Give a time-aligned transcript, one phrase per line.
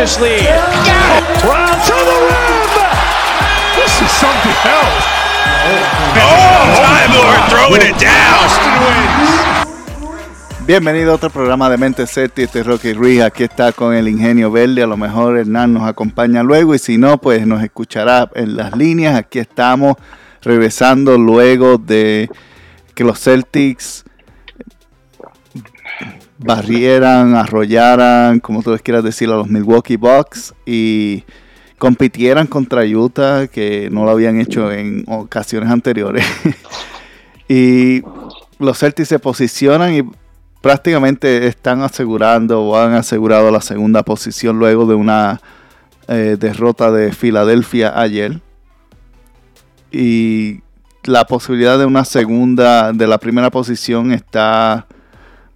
[0.00, 0.48] has its largest lead.
[1.44, 2.70] Brown to the rim.
[3.76, 5.04] This is something else.
[6.16, 8.40] Oh, Time Lord throwing it down.
[10.66, 14.06] Bienvenido a otro programa de Mente Seti, este es Rocky Ruiz, aquí está con el
[14.06, 18.30] Ingenio Verde, a lo mejor Hernán nos acompaña luego y si no, pues nos escuchará
[18.36, 19.96] en las líneas, aquí estamos
[20.42, 22.30] regresando luego de
[22.94, 24.04] que los Celtics
[26.42, 31.24] barrieran, arrollaran, como tú les quieras decir, a los Milwaukee Bucks y
[31.78, 36.24] compitieran contra Utah, que no lo habían hecho en ocasiones anteriores.
[37.48, 38.02] y
[38.58, 40.02] los Celtics se posicionan y
[40.60, 45.40] prácticamente están asegurando o han asegurado la segunda posición luego de una
[46.08, 48.40] eh, derrota de Filadelfia ayer.
[49.92, 50.60] Y
[51.04, 54.86] la posibilidad de una segunda, de la primera posición está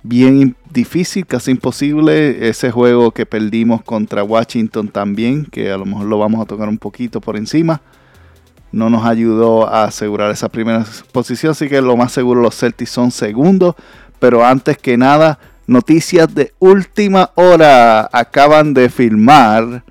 [0.02, 2.46] bien difícil, casi imposible.
[2.48, 6.68] Ese juego que perdimos contra Washington también, que a lo mejor lo vamos a tocar
[6.68, 7.80] un poquito por encima,
[8.70, 11.52] no nos ayudó a asegurar esa primera posición.
[11.52, 13.76] Así que lo más seguro los Celtics son segundos.
[14.18, 18.10] Pero antes que nada, noticias de última hora.
[18.12, 19.84] Acaban de filmar.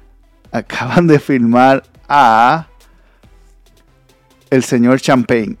[0.52, 2.66] Acaban de filmar a
[4.50, 5.56] el señor Champagne.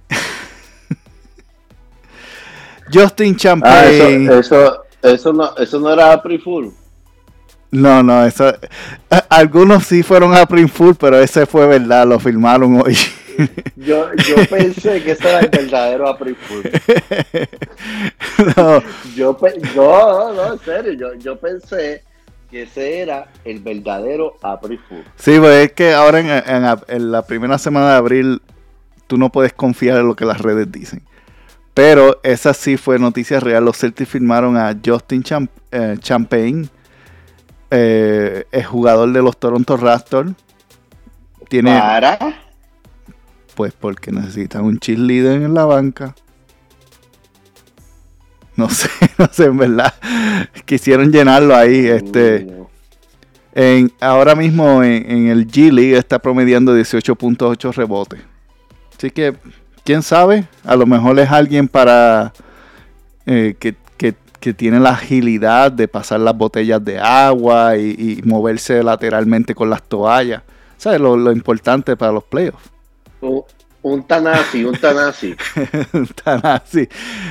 [2.92, 4.24] Justin Ah, Champagne.
[4.26, 6.72] eso, eso, eso, no, eso no era April Fool.
[7.72, 8.52] No, no, eso.
[9.10, 12.96] a- Algunos sí fueron a Print Full, pero ese fue verdad, lo filmaron hoy.
[13.76, 16.62] Yo, yo pensé que ese era el verdadero April Fool.
[18.56, 18.82] no,
[19.14, 19.36] Yo,
[19.76, 22.02] no, no, en serio, yo, yo pensé
[22.50, 25.04] que ese era el verdadero April Fool.
[25.16, 28.42] sí, pues es que ahora en, en- en la primera semana de abril
[29.06, 31.02] tú no puedes confiar en lo que las redes dicen.
[31.74, 33.64] Pero esa sí fue noticia real.
[33.64, 36.68] Los Celtics firmaron a Justin Champ- eh, Champagne,
[37.70, 40.32] eh, el jugador de los Toronto Raptors.
[41.48, 42.18] Tiene, Para.
[43.54, 46.14] Pues porque necesitan un cheerleader en la banca.
[48.56, 48.88] No sé,
[49.18, 49.94] no sé, en verdad.
[50.64, 51.86] Quisieron llenarlo ahí.
[51.86, 52.46] Este,
[53.54, 58.20] en, ahora mismo en, en el G League está promediando 18.8 rebotes.
[58.96, 59.34] Así que,
[59.90, 62.32] quién sabe, a lo mejor es alguien para
[63.26, 68.22] eh, que, que- que tiene la agilidad de pasar las botellas de agua y, y
[68.24, 70.42] moverse lateralmente con las toallas.
[70.78, 71.00] ¿Sabes?
[71.00, 72.70] Lo, lo importante para los playoffs.
[73.20, 73.42] Un,
[73.82, 75.34] un Tanasi, un Tanasi.
[76.24, 76.88] Tan así.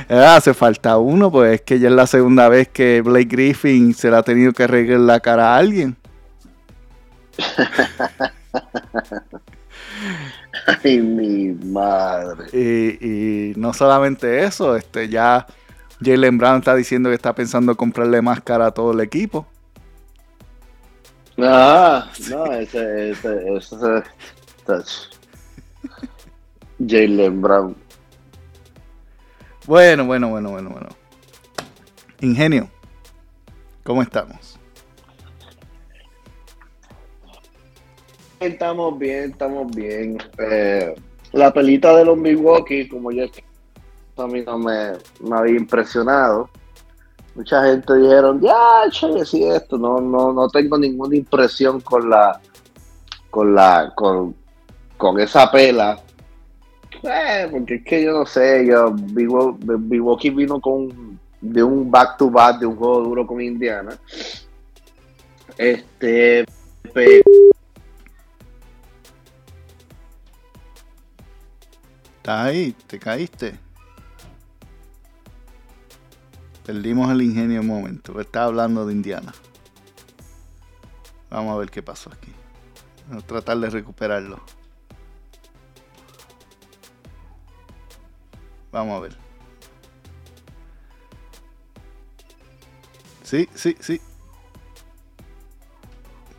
[0.08, 3.92] Eh, Hace falta uno, pues es que ya es la segunda vez que Blake Griffin
[3.94, 5.96] se le ha tenido que arreglar la cara a alguien.
[10.84, 12.46] Ay, mi madre.
[12.52, 15.46] Y, y no solamente eso, este ya
[16.02, 19.46] Jalen Brown está diciendo que está pensando comprarle máscara a todo el equipo.
[21.38, 25.08] Ah, no, ese, ese, ese, ese-
[26.86, 27.76] Jalen Brown.
[29.66, 30.88] Bueno, bueno, bueno, bueno, bueno.
[32.20, 32.68] Ingenio,
[33.84, 34.49] ¿cómo estamos?
[38.40, 40.16] Estamos bien, estamos bien.
[40.38, 40.94] Eh,
[41.32, 43.24] la pelita de los Milwaukee, como ya
[44.16, 46.48] a mí no me, me había impresionado.
[47.34, 52.40] Mucha gente dijeron, ya, che, sí, esto, no, no, no tengo ninguna impresión con la,
[53.28, 54.34] con la, con,
[54.96, 56.00] con esa pela.
[57.02, 62.16] Eh, porque es que yo no sé, yo, Milwa- Milwaukee vino con, de un back
[62.16, 63.96] to back, de un juego duro con Indiana.
[65.58, 66.46] Este,
[66.94, 67.22] pero
[72.30, 72.76] ¿Estás ahí?
[72.86, 73.58] ¿Te caíste?
[76.64, 78.20] Perdimos el ingenio un momento.
[78.20, 79.34] Estaba hablando de Indiana.
[81.28, 82.32] Vamos a ver qué pasó aquí.
[83.08, 84.40] Vamos a tratar de recuperarlo.
[88.70, 89.16] Vamos a ver.
[93.24, 94.00] Sí, sí, sí.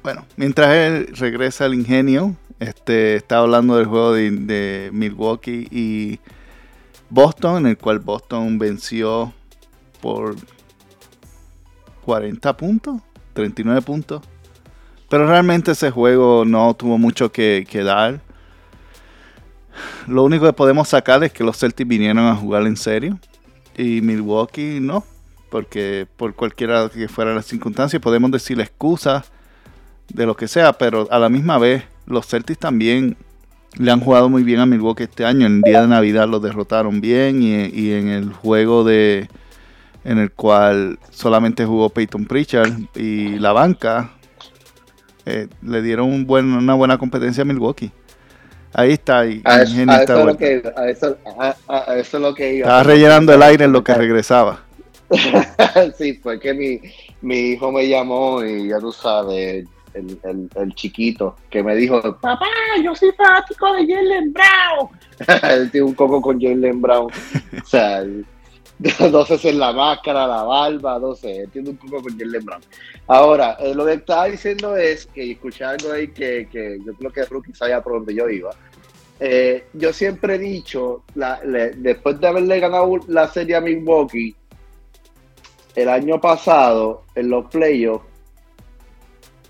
[0.01, 6.19] Bueno, mientras él regresa al ingenio, este está hablando del juego de, Milwaukee y
[7.09, 9.33] Boston, en el cual Boston venció
[9.99, 10.35] por
[12.05, 13.01] 40 puntos,
[13.33, 14.21] 39 puntos.
[15.09, 18.21] Pero realmente ese juego no tuvo mucho que, dar.
[20.07, 23.19] Lo único que podemos sacar es que los Celtics vinieron a jugar en serio.
[23.75, 25.03] Y Milwaukee no.
[25.49, 29.31] Porque por cualquiera que fuera la circunstancia podemos decir excusas
[30.09, 30.73] de lo que sea.
[30.73, 33.18] Pero a la misma vez los Celtics también
[33.77, 35.45] le han jugado muy bien a Milwaukee este año.
[35.45, 37.42] En el día de Navidad los derrotaron bien.
[37.42, 39.30] Y, y en el juego de
[40.03, 44.12] en el cual solamente jugó Peyton Pritchard y la banca
[45.25, 47.92] eh, le dieron un buen, una buena competencia a Milwaukee.
[48.74, 49.25] Ahí está.
[49.25, 51.18] Y, a, eso, a, eso lo que, a, eso,
[51.68, 52.68] a, eso es lo que iba.
[52.68, 54.63] Estaba rellenando el aire en lo que regresaba.
[55.98, 56.80] sí, fue que mi,
[57.21, 62.47] mi hijo me llamó y ya tú sabes, el, chiquito, que me dijo, papá,
[62.83, 64.89] yo soy fanático de Jalen Brown.
[65.51, 67.11] Él tiene un coco con Jalen Brown.
[67.61, 68.03] o sea,
[69.11, 72.45] no sé si es la máscara, la barba, no sé, tiene un coco con Jalen
[72.45, 72.61] Brown.
[73.07, 77.11] Ahora, eh, lo que estaba diciendo es que escuché algo ahí que, que yo creo
[77.11, 78.51] que Rookie sabía por donde yo iba.
[79.23, 81.03] Eh, yo siempre he dicho,
[81.77, 84.35] después de haberle ganado la serie a Milwaukee,
[85.75, 88.03] el año pasado, en los playoffs,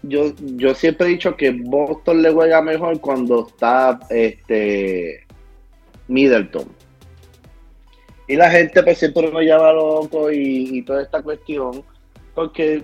[0.04, 5.26] yo, yo siempre he dicho que Boston le juega mejor cuando está este
[6.08, 6.68] Middleton.
[8.28, 11.84] Y la gente pues siempre me llama loco y, toda esta cuestión,
[12.34, 12.84] porque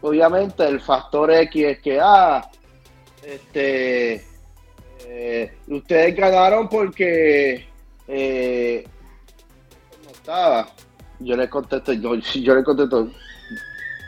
[0.00, 2.50] obviamente el factor X es que, ah,
[3.22, 4.24] este,
[5.06, 7.66] eh, ustedes ganaron porque
[8.08, 8.84] eh,
[10.04, 10.68] no estaba.
[11.20, 13.10] Yo le contesto, yo, yo le contesto,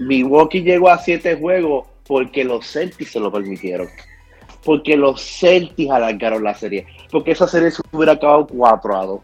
[0.00, 3.88] Milwaukee llegó a siete juegos porque los Celtics se lo permitieron.
[4.64, 6.86] Porque los Celtics alargaron la serie.
[7.10, 9.20] Porque esa serie se hubiera acabado 4 a 2.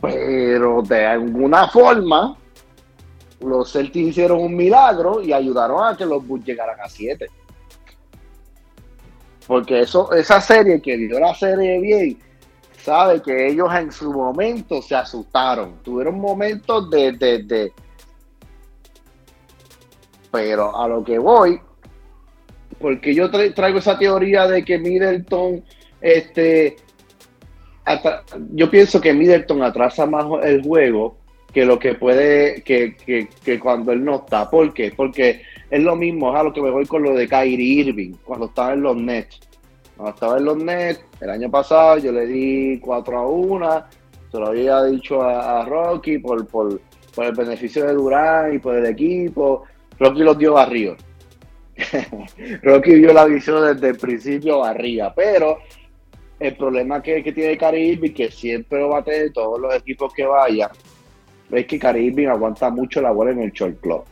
[0.00, 2.36] Pero de alguna forma,
[3.40, 7.26] los Celtics hicieron un milagro y ayudaron a que los Bulls llegaran a 7.
[9.46, 12.18] Porque eso, esa serie que dio la serie bien,
[12.82, 15.82] sabe que ellos en su momento se asustaron.
[15.82, 17.72] Tuvieron momentos de, de, de
[20.30, 21.60] pero a lo que voy,
[22.78, 25.62] porque yo traigo esa teoría de que Middleton,
[26.00, 26.76] este,
[28.52, 31.16] yo pienso que Middleton atrasa más el juego
[31.52, 34.48] que lo que puede, que, que, que, cuando él no está.
[34.48, 34.92] ¿Por qué?
[34.96, 38.12] Porque es lo mismo, es a lo que me voy con lo de Kyrie Irving,
[38.24, 39.40] cuando estaba en los Nets.
[39.96, 43.84] Cuando estaba en los Nets, el año pasado yo le di 4 a 1,
[44.30, 46.80] se lo había dicho a, Rocky por, por,
[47.14, 49.64] por el beneficio de Durán y por el equipo
[50.00, 50.96] Rocky los dio barrio.
[52.62, 55.58] Rocky vio la visión desde el principio barría, pero
[56.38, 60.24] el problema que, que tiene Caribe, que siempre lo va a todos los equipos que
[60.24, 60.70] vayan,
[61.50, 64.04] es que Caribe aguanta mucho la bola en el short club.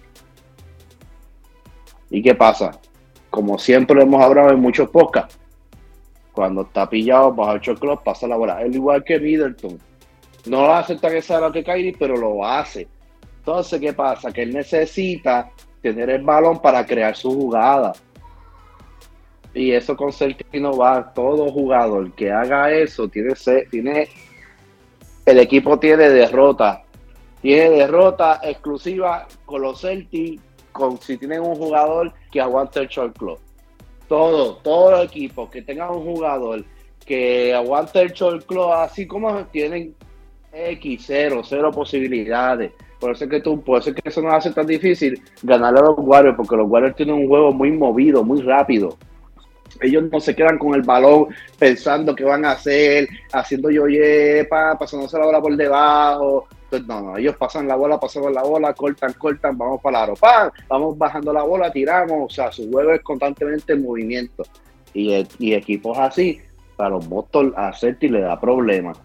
[2.11, 2.79] ¿Y qué pasa?
[3.31, 5.39] Como siempre lo hemos hablado en muchos podcasts,
[6.33, 8.63] cuando está pillado bajo el short club, pasa la bola.
[8.63, 9.79] Es igual que Middleton.
[10.47, 12.87] No lo hace tan exagerado que Kyrie, pero lo hace.
[13.39, 14.31] Entonces, ¿qué pasa?
[14.31, 15.51] Que él necesita
[15.83, 17.93] tener el balón para crear su jugada.
[19.55, 20.11] Y eso con
[20.53, 21.13] no va.
[21.13, 23.35] Todo jugador que haga eso tiene,
[23.71, 24.09] tiene
[25.27, 26.83] el equipo tiene derrota.
[27.43, 30.43] Tiene derrota exclusiva con los Celtics,
[30.73, 33.39] con si tienen un jugador que aguante el short club.
[34.09, 36.65] Todo, todos los equipos que tengan un jugador
[37.05, 39.95] que aguante el short club, así como tienen
[40.53, 42.73] X, cero, cero posibilidades.
[42.99, 45.83] Por eso es que tú, por eso que eso no hace tan difícil ganarle a
[45.85, 48.97] los Warriors, porque los Warriors tienen un juego muy movido, muy rápido.
[49.81, 51.27] Ellos no se quedan con el balón
[51.59, 56.47] pensando qué van a hacer, haciendo yo yepa, pasándose la bola por debajo.
[56.65, 60.05] Entonces, no, no, ellos pasan la bola, pasan la bola, cortan, cortan, vamos para la
[60.05, 60.15] aro,
[60.69, 62.33] vamos bajando la bola, tiramos.
[62.33, 64.43] O sea, su juego es constantemente en movimiento.
[64.93, 66.41] Y, y equipos así,
[66.77, 68.99] para los Boston a y le da problemas.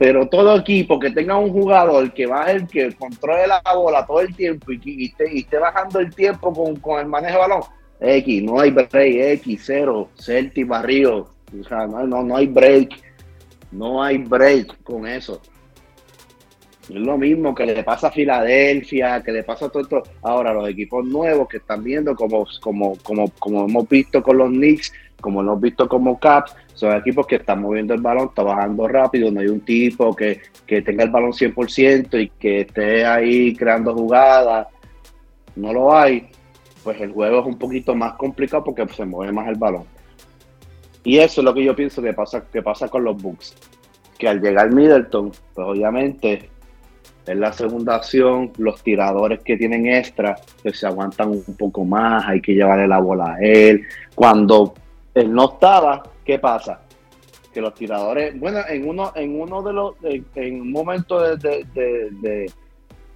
[0.00, 4.22] Pero todo equipo que tenga un jugador que va el que controle la bola todo
[4.22, 7.62] el tiempo y, esté, bajando el tiempo con, con, el manejo de balón,
[8.00, 11.28] X, no hay break, X, cero, Celtic barrio,
[11.60, 12.94] o sea, no, no, no hay break,
[13.72, 15.38] no hay break con eso.
[16.88, 20.02] Es lo mismo que le pasa a Filadelfia, que le pasa a todo esto.
[20.22, 24.48] Ahora, los equipos nuevos que están viendo, como, como, como, como hemos visto con los
[24.48, 29.30] Knicks, como hemos visto como Caps, son equipos que están moviendo el balón, trabajando rápido,
[29.30, 33.94] no hay un tipo que, que tenga el balón 100% y que esté ahí creando
[33.94, 34.66] jugadas,
[35.56, 36.28] no lo hay,
[36.82, 39.84] pues el juego es un poquito más complicado porque se mueve más el balón.
[41.04, 43.54] Y eso es lo que yo pienso que pasa, que pasa con los Bucks.
[44.18, 46.50] Que al llegar Middleton, pues obviamente
[47.30, 52.26] es la segunda acción, los tiradores que tienen extra, que se aguantan un poco más,
[52.26, 53.82] hay que llevarle la bola a él.
[54.14, 54.74] Cuando
[55.14, 56.80] él no estaba, ¿qué pasa?
[57.52, 59.94] Que los tiradores, bueno, en uno, en uno de los,
[60.34, 62.52] en, un momento de, de,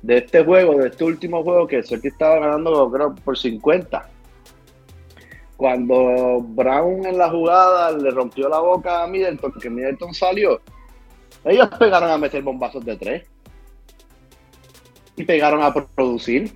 [0.03, 2.93] de, este juego, de este último juego, que que estaba ganando,
[3.25, 4.11] por 50.
[5.57, 10.61] Cuando Brown en la jugada le rompió la boca a Middleton, que Middleton salió,
[11.45, 13.34] ellos pegaron a meter bombazos de tres.
[15.17, 16.53] Y pegaron a producir.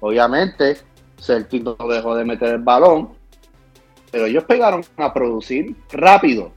[0.00, 0.76] Obviamente,
[1.18, 3.10] Celtic no dejó de meter el balón,
[4.10, 6.52] pero ellos pegaron a producir rápido,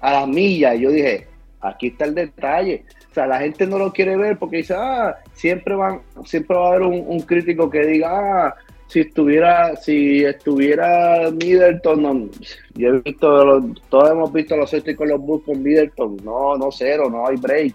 [0.00, 0.74] a la milla.
[0.74, 1.28] Y yo dije,
[1.60, 2.84] aquí está el detalle.
[3.10, 6.66] O sea, la gente no lo quiere ver porque dice, ah, siempre van, siempre va
[6.66, 8.54] a haber un, crítico que diga, ah,
[8.88, 12.30] si estuviera, si estuviera Middleton,
[12.74, 16.70] yo he visto, todos hemos visto los Celtics con los Bulls con Middleton, no, no
[16.70, 17.74] cero, no hay break.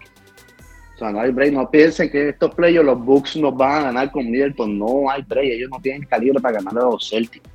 [1.00, 3.82] O sea, no hay break, no piensen que estos playoffs los Bucks nos van a
[3.84, 7.48] ganar con Middleton, no hay break, ellos no tienen calibre para ganar a los Celtics.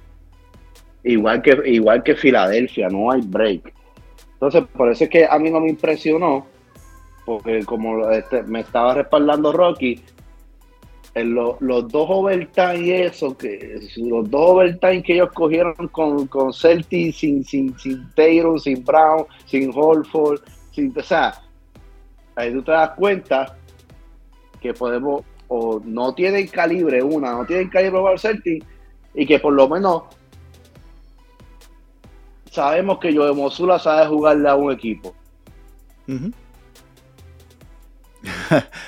[1.03, 3.71] Igual que, igual que Filadelfia, no hay break.
[4.33, 6.47] Entonces, por eso es que a mí no me impresionó
[7.23, 10.01] porque como este, me estaba respaldando Rocky,
[11.15, 17.13] los dos overtime y eso, que los dos overtime que ellos cogieron con, con Celtic
[17.13, 21.44] sin, sin, sin Taylor, sin Brown, sin Holford, sin, o sea,
[22.35, 23.57] ahí tú te das cuenta
[24.61, 28.63] que podemos, o no tienen calibre una, no tienen calibre para Celtic,
[29.13, 30.03] y que por lo menos
[32.51, 35.13] sabemos que Joe Mosula sabe jugarle a un equipo.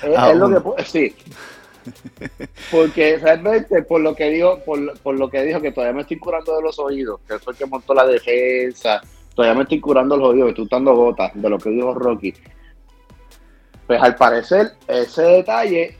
[0.02, 1.14] es, lo que sí.
[2.70, 6.56] Porque realmente por lo que dijo, por, lo que dijo que todavía me estoy curando
[6.56, 9.00] de los oídos, que fue el que montó la defensa,
[9.34, 12.34] todavía me estoy curando los oídos, estoy dando gotas de lo que dijo Rocky.
[13.88, 15.96] Pues al parecer, ese detalle.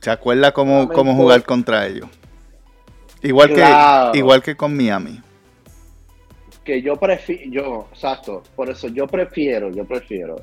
[0.00, 2.08] ¿Se acuerda cómo, cómo jugar contra ellos?
[3.22, 5.20] Igual que, igual que con Miami.
[6.64, 10.36] Que yo prefiero, yo, exacto, por eso yo prefiero, yo prefiero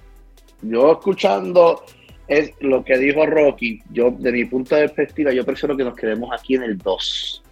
[0.62, 1.84] yo escuchando
[2.27, 5.96] es lo que dijo Rocky, yo de mi punto de perspectiva, yo prefiero que nos
[5.96, 7.44] quedemos aquí en el 2.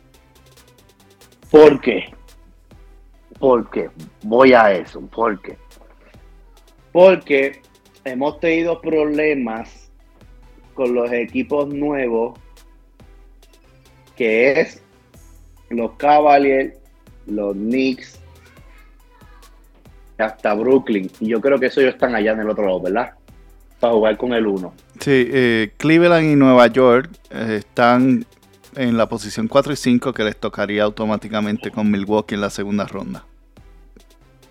[1.50, 2.13] ¿Por qué?
[3.39, 3.89] Porque
[4.24, 5.58] voy a eso, ¿por qué?
[6.92, 7.62] Porque
[8.05, 9.89] hemos tenido problemas
[10.74, 12.39] con los equipos nuevos,
[14.15, 14.81] que es
[15.69, 16.75] los Cavaliers,
[17.25, 18.19] los Knicks,
[20.17, 21.09] hasta Brooklyn.
[21.19, 23.13] Y yo creo que eso ellos están allá en el otro lado, ¿verdad?
[23.79, 24.74] Para jugar con el 1.
[25.00, 28.25] Sí, eh, Cleveland y Nueva York eh, están
[28.75, 32.85] en la posición 4 y 5 que les tocaría automáticamente con Milwaukee en la segunda
[32.85, 33.25] ronda.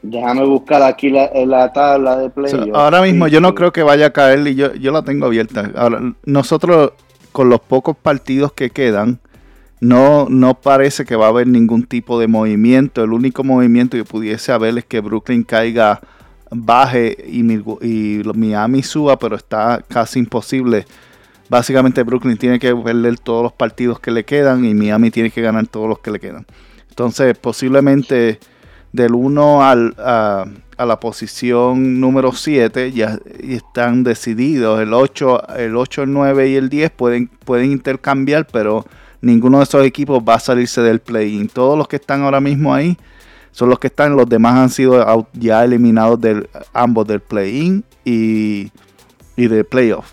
[0.07, 2.53] Déjame buscar aquí la, la tabla de play.
[2.75, 5.71] ahora mismo yo no creo que vaya a caer y yo, yo la tengo abierta.
[5.75, 6.93] Ahora, nosotros
[7.33, 9.19] con los pocos partidos que quedan,
[9.81, 13.03] no, no parece que va a haber ningún tipo de movimiento.
[13.03, 16.01] El único movimiento que pudiese haber es que Brooklyn caiga,
[16.51, 17.41] baje y,
[17.83, 20.85] y Miami suba, pero está casi imposible.
[21.49, 25.41] Básicamente Brooklyn tiene que perder todos los partidos que le quedan y Miami tiene que
[25.41, 26.47] ganar todos los que le quedan.
[26.91, 28.39] Entonces posiblemente
[28.95, 30.47] del 1 al, a,
[30.79, 34.81] la posición número 7 ya están decididos.
[34.81, 38.87] El 8, el 8, el 9 y el 10 pueden, pueden intercambiar, pero
[39.21, 41.49] ninguno de esos equipos va a salirse del play-in.
[41.49, 42.97] Todos los que están ahora mismo ahí
[43.51, 48.71] son los que están, los demás han sido ya eliminados del, ambos del play-in y,
[49.35, 50.13] y del playoff.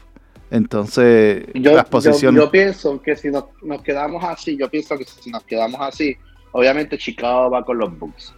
[0.50, 2.42] Entonces, yo, las posiciones.
[2.42, 3.46] Yo, pienso que si nos,
[3.84, 6.18] quedamos así, yo pienso que si nos quedamos así,
[6.52, 8.34] obviamente Chicago va con los Bucks.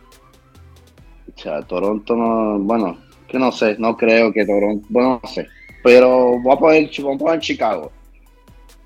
[1.35, 2.97] O sea, Toronto no, bueno,
[3.27, 5.47] que no sé, no creo que Toronto, bueno, no sé.
[5.83, 7.91] Pero voy a poner, voy a poner Chicago.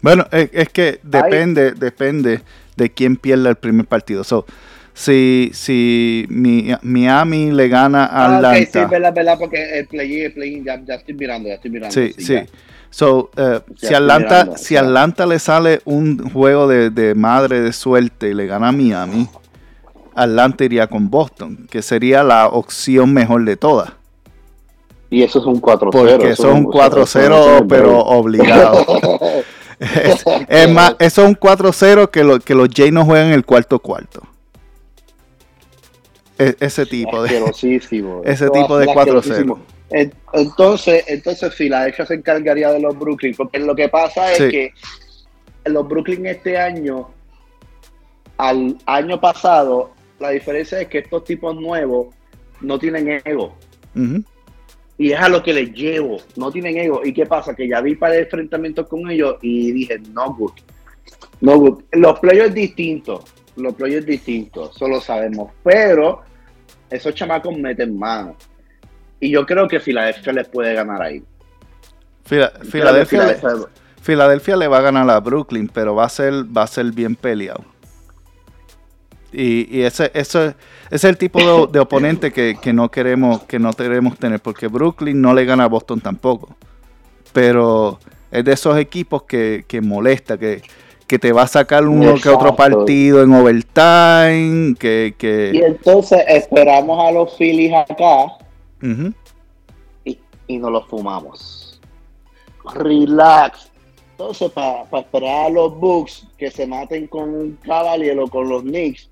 [0.02, 2.42] Bueno, es, que depende, depende
[2.76, 4.24] de quién pierda el primer partido.
[4.24, 4.46] So,
[4.94, 8.66] si, si Miami le gana a ah, Atlanta.
[8.66, 11.94] sí, verdad, verdad, porque el play, el play ya, ya, estoy mirando, ya estoy mirando.
[11.94, 12.38] Sí, sí.
[12.90, 18.30] So, uh, si Atlanta, si Atlanta le sale un juego de, de, madre de suerte
[18.30, 19.28] y le gana a Miami,
[20.18, 23.92] Atlanta iría con Boston, que sería la opción mejor de todas.
[25.10, 25.92] Y eso es un 4-0.
[25.92, 28.86] Porque eso, es un 4-0, pero obligado.
[30.50, 34.24] es, más, eso es un 4-0 que, que los Jays no juegan el cuarto cuarto.
[36.40, 37.38] E, ese tipo de
[38.26, 39.58] ese tipo de 4-0.
[40.34, 44.74] Entonces, entonces Filadelfia se encargaría de los Brooklyn, porque lo que pasa es que
[45.66, 47.10] los Brooklyn este año,
[48.38, 52.14] al año pasado, la diferencia es que estos tipos nuevos
[52.62, 53.56] no tienen ego.
[54.98, 56.18] Y es a lo que les llevo.
[56.36, 57.02] No tienen ego.
[57.04, 57.56] ¿Y qué pasa?
[57.56, 60.54] Que ya vi para el enfrentamiento con ellos y dije, no good.
[61.42, 61.84] No good.
[61.92, 63.26] Los players distintos.
[63.56, 64.76] Los players distintos.
[64.76, 65.52] Eso lo sabemos.
[65.64, 66.22] Pero
[66.90, 68.36] esos chamacos meten mano.
[69.20, 71.24] Y yo creo que Filadelfia les puede ganar ahí.
[72.26, 73.38] Filadelfia,
[74.02, 77.16] Filadelfia, le va a ganar a Brooklyn, pero va a ser, va a ser bien
[77.16, 77.64] peleado.
[79.34, 80.56] Y, ese, ese,
[80.90, 85.34] es el tipo de, oponente que, no queremos, que no queremos tener, porque Brooklyn no
[85.34, 86.56] le gana a Boston tampoco.
[87.34, 88.00] Pero
[88.32, 90.62] es de esos equipos que, molesta, que,
[91.06, 95.14] que te va a sacar uno que otro partido en overtime, que...
[95.18, 98.28] que Y entonces esperamos a los Phillies acá
[100.06, 100.18] y,
[100.48, 101.82] y nos los fumamos.
[102.74, 103.70] Relax.
[104.12, 108.64] Entonces, para esperar a los Bucks que se maten con un Cavalier o con los
[108.64, 109.10] Knicks,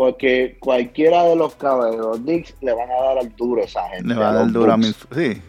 [0.00, 3.86] porque cualquiera de los Cavaliers, los Knicks, le van a dar al duro a esa
[3.90, 4.08] gente.
[4.08, 4.94] Le va a dar duro a mil...
[5.14, 5.42] Sí,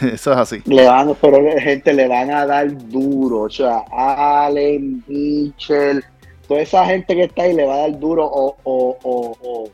[0.12, 0.60] eso es así.
[0.64, 3.42] Le van, pero gente le van a dar duro.
[3.42, 6.02] O sea, Allen, Mitchell,
[6.48, 8.26] toda esa gente que está ahí le va a dar duro.
[8.26, 9.70] O, o, o, o,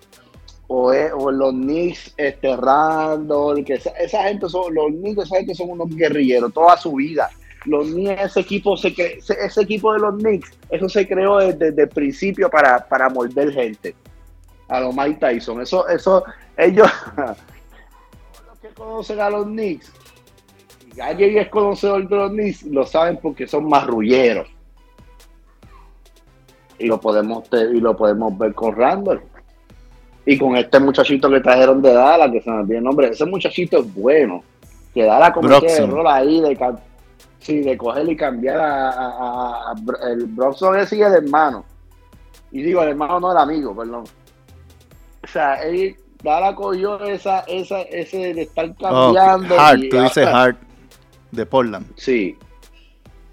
[0.67, 5.37] o, eh, o los Knicks, este Randall, que esa, esa gente son, los Knicks, esa
[5.37, 7.31] gente son unos guerrilleros toda su vida.
[7.65, 11.71] Los Knicks, ese equipo, se cre- ese equipo de los Knicks, eso se creó desde,
[11.71, 13.95] desde el principio para, para morder gente.
[14.69, 15.61] A los Mike Tyson.
[15.63, 16.25] Eso, eso,
[16.57, 19.93] ellos, los que conocen a los Knicks,
[20.95, 24.49] si alguien es conocedor de los Knicks, lo saben porque son marrulleros.
[26.79, 29.21] Y lo podemos y lo podemos ver con Randall.
[30.25, 33.25] Y con este muchachito que trajeron de Dallas, que se me olvidó el nombre, ese
[33.25, 34.43] muchachito es bueno.
[34.95, 35.91] Que Dallas el Broxton.
[35.91, 36.77] error ahí de,
[37.41, 41.65] sí, de coger y cambiar a, a- a- a el Broxton es el hermano.
[42.53, 44.05] Y digo, el hermano no el amigo, perdón.
[45.29, 49.59] O sea, él, Dallas cogió esa, esa, ese de estar Oh, cambiando.
[49.59, 50.59] Hart, y tú dices Hart
[51.31, 51.87] de Portland.
[51.97, 52.37] Sí.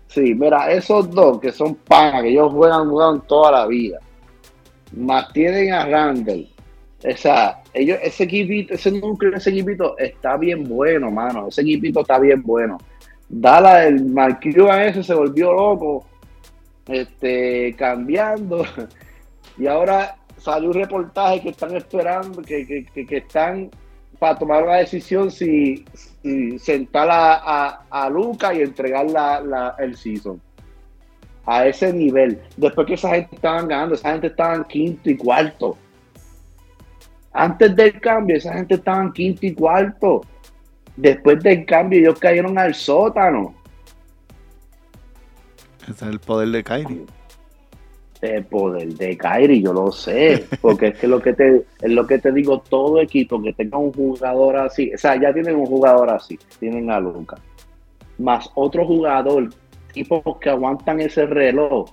[0.08, 4.00] Sí, mira, esos dos que son panas, que ellos juegan, juegan toda la vida,
[4.96, 6.48] más tienen a Randall.
[7.04, 11.48] O sea, ellos, ese equipito, ese núcleo, ese equipito está bien bueno, mano.
[11.48, 12.78] Ese equipito está bien bueno.
[13.28, 14.06] Dala, el
[14.42, 16.06] Cuban ese se volvió loco,
[16.88, 18.66] este, cambiando.
[19.58, 23.72] Y ahora salió un reportaje que están esperando, que, que, que, están
[24.20, 25.84] para tomar una decisión si,
[26.22, 30.40] si sentar a, a, Luca y entregar la, la- el season.
[31.48, 32.40] A ese nivel.
[32.58, 35.78] Después que esa gente estaban ganando, esa gente estaba en quinto y cuarto.
[37.34, 40.22] Antes del cambio, esa gente estaba en quinto y cuarto.
[40.96, 43.54] Después del cambio, ellos cayeron al sótano.
[45.84, 47.06] Ese es el poder de Kyrie.
[48.26, 52.08] El poder de Kyrie, yo lo sé, porque es que lo que te es lo
[52.08, 55.66] que te digo, todo equipo que tenga un jugador así, o sea, ya tienen un
[55.66, 57.38] jugador así, tienen a Luca,
[58.18, 59.50] más otro jugador,
[59.94, 61.90] tipos que aguantan ese reloj,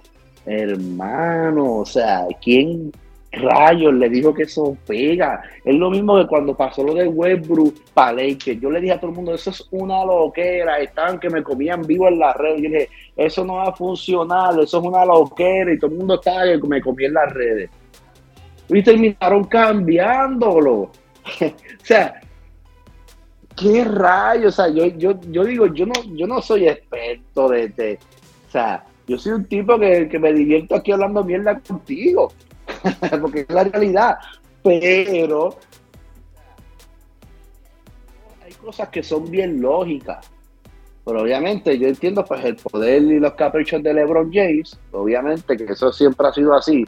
[0.47, 2.93] hermano, o sea, ¿quién
[3.33, 5.43] rayos le dijo que eso pega?
[5.65, 9.01] Es lo mismo que cuando pasó lo de Westbrook para Lakers, yo le dije a
[9.01, 12.57] todo el mundo, eso es una loquera, estaban que me comían vivo en la red,
[12.57, 16.15] yo dije, eso no va a funcionar, eso es una loquera y todo el mundo
[16.15, 17.71] estaba que me comía en las redes.
[18.69, 20.73] Y terminaron cambiándolo.
[20.83, 20.91] o
[21.83, 22.21] sea,
[23.57, 27.69] qué rayos, o sea, yo, yo, yo digo, yo no, yo no soy experto de,
[27.69, 27.99] de-
[28.49, 32.33] o sea, yo soy un tipo que, que me divierto aquí hablando mierda contigo,
[33.21, 34.19] porque es la realidad,
[34.63, 35.57] pero
[38.45, 40.31] hay cosas que son bien lógicas.
[41.05, 45.73] Pero obviamente yo entiendo pues el poder y los caprichos de LeBron James, obviamente que
[45.73, 46.85] eso siempre ha sido así.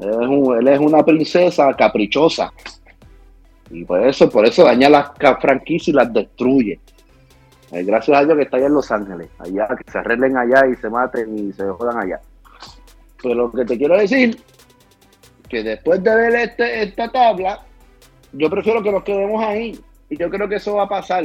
[0.00, 2.52] Él es, una princesa caprichosa.
[3.70, 6.78] Y por eso, por eso daña las franquicias y las destruye.
[7.72, 10.66] Eh, gracias a Dios que está allá en Los Ángeles, allá, que se arreglen allá
[10.66, 12.20] y se maten y se jodan allá.
[13.22, 14.40] Pero lo que te quiero decir,
[15.50, 17.60] que después de ver este, esta tabla,
[18.32, 19.78] yo prefiero que nos quedemos ahí.
[20.08, 21.24] Y yo creo que eso va a pasar.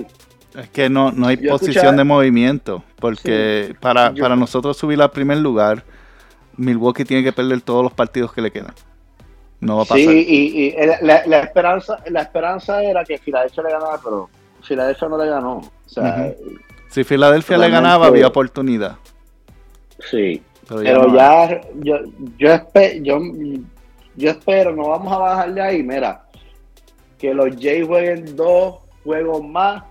[0.58, 4.76] Es que no, no hay Yo posición escuchaba- de movimiento, porque para, Yo- para nosotros
[4.78, 5.84] subir al primer lugar,
[6.58, 8.74] Milwaukee tiene que perder todos los partidos que le quedan.
[9.60, 9.98] No va a pasar.
[10.00, 14.30] Sí, y, y la, la esperanza, la esperanza era que Filadelfia le ganara, pero
[14.62, 15.58] Filadelfia no le ganó.
[15.58, 16.34] O sea,
[16.90, 18.96] Si Filadelfia le ganaba, había oportunidad.
[20.12, 20.42] sí.
[20.68, 21.16] Pero ya, Pero no hay.
[21.50, 21.98] ya, yo,
[22.40, 23.20] yo, espe- yo,
[24.16, 25.84] yo espero, no vamos a bajar de ahí.
[25.84, 26.26] Mira,
[27.18, 29.84] que los Jays jueguen dos juegos más,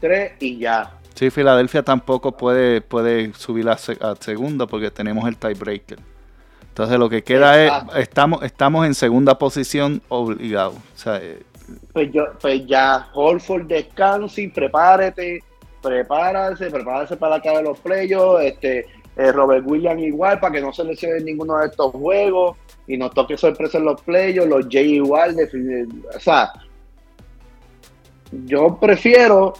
[0.00, 0.92] tres y ya.
[1.14, 5.98] Sí, Filadelfia tampoco puede, puede subir a, se- a segunda porque tenemos el tiebreaker.
[6.68, 7.96] Entonces lo que queda Exacto.
[7.96, 10.70] es, estamos, estamos en segunda posición obligado.
[10.70, 11.42] O sea, eh,
[11.92, 15.42] Pues, yo, pues ya, Holford descanse, prepárate,
[15.82, 18.86] prepárate, prepárate para la cara de los playoffs, este,
[19.20, 22.56] eh, Robert Williams igual, para que no se lesione ninguno de estos juegos
[22.86, 25.36] y nos toque sorpresa en los playoffs, los Jay igual,
[26.16, 26.52] o sea,
[28.46, 29.52] yo prefiero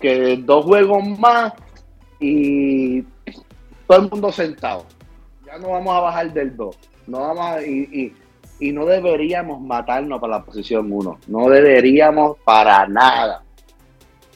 [0.00, 1.52] que dos juegos más
[2.20, 3.02] y
[3.86, 4.84] todo el mundo sentado.
[5.44, 6.76] Ya no vamos a bajar del 2.
[7.06, 8.14] No vamos a- y, y-
[8.68, 11.18] y no deberíamos matarnos para la posición 1.
[11.28, 13.42] No deberíamos para nada.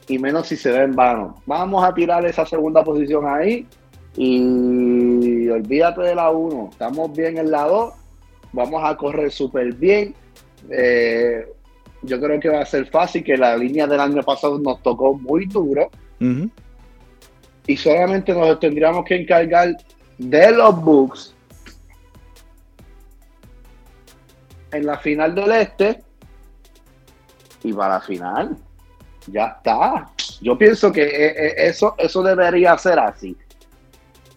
[0.08, 1.36] Y menos si se ve en vano.
[1.46, 3.66] Vamos a tirar esa segunda posición ahí
[4.16, 6.70] y olvídate de la 1.
[6.72, 7.94] Estamos bien en la 2.
[8.52, 10.14] Vamos a correr súper bien.
[10.68, 11.46] Eh,
[12.02, 15.14] yo creo que va a ser fácil, que la línea del año pasado nos tocó
[15.14, 15.90] muy duro.
[17.66, 19.76] Y solamente nos tendríamos que encargar
[20.18, 21.34] de los Bucks
[24.72, 26.02] en la final del este
[27.62, 28.56] y para la final.
[29.26, 30.10] Ya está.
[30.40, 33.36] Yo pienso que eh, eh, eso, eso debería ser así.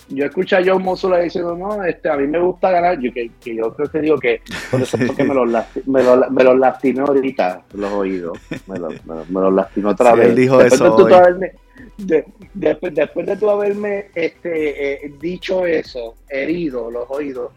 [0.10, 3.00] Yo escuché a John Mosula diciendo, no, este, a mí me gusta ganar.
[3.00, 5.50] Yo, que, yo creo que digo que por eso que me los,
[5.86, 8.38] me, lo, me los lastimé ahorita, los oídos.
[8.68, 10.30] Me los, me, los lastimé otra vez.
[10.30, 11.06] Él dijo después eso.
[11.06, 11.52] De haberme,
[11.98, 17.52] de, después, después, de tú haberme este, eh, dicho eso, herido los oídos,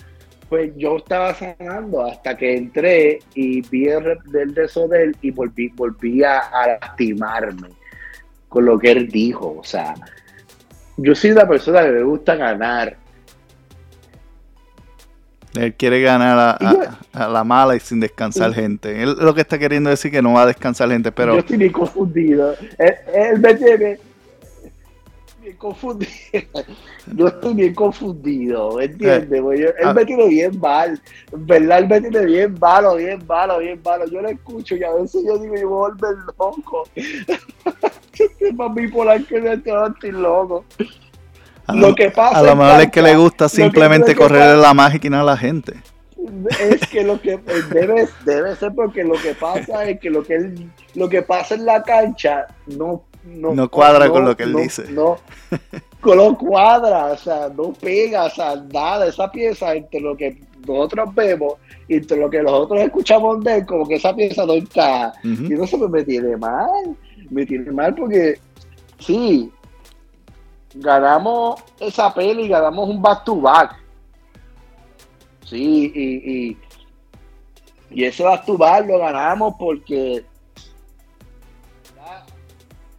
[0.49, 5.69] pues yo estaba sanando hasta que entré y vi el del de Sodel y volví,
[5.75, 7.71] volví a, lastimarme
[8.49, 9.57] con lo que él dijo.
[9.59, 9.95] O sea,
[10.97, 12.97] yo soy una persona que me gusta ganar.
[15.55, 19.03] Él quiere ganar a, la mala y sin descansar gente.
[19.03, 21.33] Él lo que está queriendo decir que no va a descansar gente, pero...
[21.35, 22.55] Yo estoy bien confundido.
[22.79, 23.99] Él, él me tiene
[25.57, 26.11] confundido.
[27.15, 29.41] Yo estoy bien confundido, ¿entiendes?
[29.41, 29.93] Eh, él ah.
[29.93, 31.01] me tiene bien mal,
[31.33, 31.79] ¿verdad?
[31.79, 34.07] Él me tiene bien malo, bien malo, bien malo.
[34.07, 36.89] Yo lo escucho y a veces yo digo, yo voy a volver loco.
[36.95, 40.65] es más bipolar que estoy loco.
[41.67, 45.21] A lo, que pasa a lo mejor es que le gusta simplemente correr la máquina
[45.21, 45.75] a la gente.
[46.61, 47.39] Es que lo que
[47.73, 51.55] debe, debe ser porque lo que pasa es que lo que él, lo que pasa
[51.55, 54.91] en la cancha no no, cuadra con lo que él dice.
[54.91, 55.19] No,
[56.01, 60.39] con lo cuadra, o sea, no pega, o sea, nada, esa pieza entre lo que
[60.67, 61.55] nosotros vemos
[61.89, 65.13] y entre lo que nosotros escuchamos de él, como que esa pieza no encaja.
[65.23, 66.97] Y no se me tiene mal,
[67.31, 68.39] me tiene mal porque
[68.99, 69.51] sí,
[70.75, 73.77] ganamos esa peli, ganamos un back to back.
[75.45, 76.59] Sí, y, y,
[77.91, 80.25] y ese back to back lo ganamos porque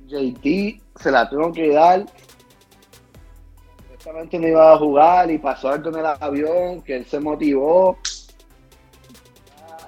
[0.08, 2.06] JT se la tuvo que dar.
[3.84, 7.98] Directamente no iba a jugar y pasó algo en el avión, que él se motivó.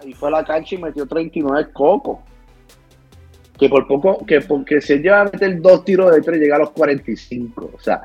[0.03, 2.19] Y fue a la cancha y metió 39 cocos.
[3.57, 6.59] Que por poco, que porque se lleva a meter dos tiros de tres, llega a
[6.59, 7.71] los 45.
[7.75, 8.01] O sea.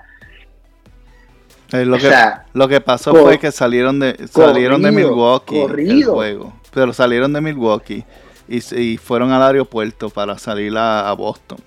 [1.73, 2.11] Eh, lo, que,
[2.53, 7.41] lo que pasó fue que salieron de salieron de Milwaukee el juego, pero salieron de
[7.41, 8.05] Milwaukee
[8.47, 11.59] y, fueron al aeropuerto para salir a Boston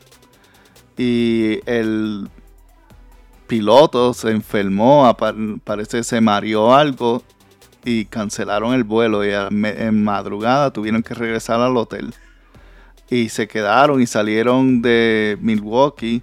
[0.98, 2.30] y el
[3.48, 5.16] piloto se enfermó,
[5.64, 7.24] parece se mareó algo
[7.86, 12.14] y cancelaron el vuelo y en madrugada tuvieron que regresar al hotel.
[13.10, 16.22] Y se quedaron y salieron de Milwaukee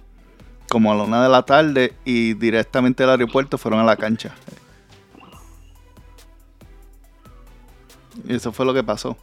[0.69, 4.35] como a la una de la tarde y directamente al aeropuerto fueron a la cancha.
[8.27, 9.17] Y eso fue lo que pasó.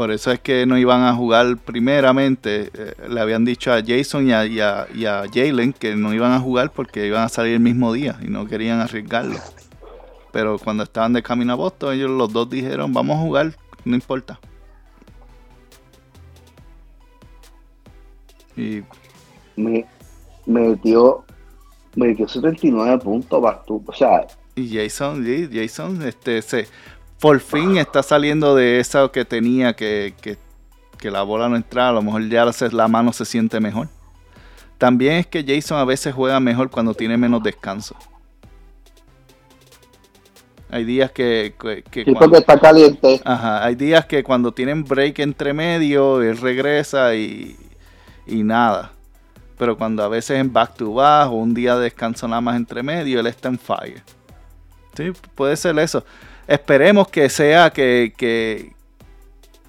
[0.00, 2.70] Por eso es que no iban a jugar primeramente.
[2.72, 4.86] Eh, le habían dicho a Jason y a,
[5.30, 8.46] Jalen que no iban a jugar porque iban a salir el mismo día y no
[8.46, 9.38] querían arriesgarlo.
[10.32, 13.94] Pero cuando estaban de camino a Boston, ellos los dos dijeron, vamos a jugar, no
[13.94, 14.40] importa.
[18.56, 18.80] Y
[19.54, 19.84] me
[20.46, 21.26] metió,
[21.94, 24.26] metió 79 puntos, o sea.
[24.54, 26.68] Y Jason, Jason, este, se,
[27.20, 30.14] por fin está saliendo de eso que tenía que,
[31.02, 31.90] la bola no entraba.
[31.90, 33.88] A lo mejor ya la mano se siente mejor.
[34.78, 37.94] También es que Jason a veces juega mejor cuando tiene menos descanso.
[40.70, 41.54] Hay días que,
[41.90, 43.20] que, cuando, está caliente.
[43.24, 47.56] Ajá, hay días que cuando tienen break entre medio, él regresa y,
[48.26, 48.92] y nada.
[49.58, 52.56] Pero cuando a veces en back to back o un día de descanso nada más
[52.56, 54.02] entre medio, él está en fire.
[54.96, 56.04] Sí, puede ser eso.
[56.50, 58.72] Esperemos que sea que, que,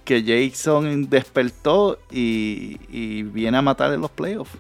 [0.03, 4.57] Jason despertó y, viene a matar en los playoffs.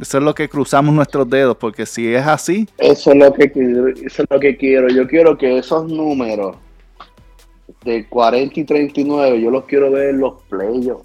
[0.00, 2.66] Eso es lo que cruzamos nuestros dedos, porque si es así.
[2.78, 3.52] Eso es lo que
[4.06, 4.88] eso es lo que quiero.
[4.88, 6.56] Yo quiero que esos números
[7.84, 11.04] de 40 y 39, yo los quiero ver en los playoffs.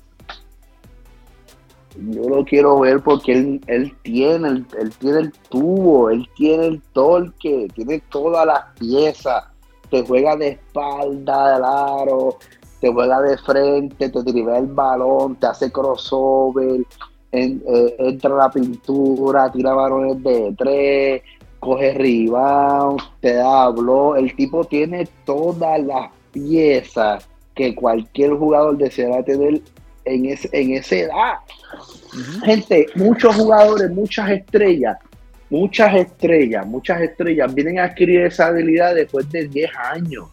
[1.97, 6.81] Yo lo quiero ver porque él, él tiene él tiene el tubo, él tiene el
[6.93, 9.43] torque, tiene todas las piezas
[9.89, 12.38] te juega de espalda, de aro,
[12.80, 16.82] te juega de frente, te drivea el balón, te hace crossover,
[17.32, 21.21] eh, entra a la pintura, tira balones de tres,
[21.60, 24.15] coge rebound, te da blow.
[24.15, 29.62] El tipo tiene todas las piezas que cualquier jugador deseará tener
[30.06, 31.34] en, en esa edad.
[32.43, 34.98] Gente, muchos jugadores, muchas estrellas
[35.49, 40.25] muchas estrellas, muchas estrellas vienen a adquirir esa habilidad después de 10 años.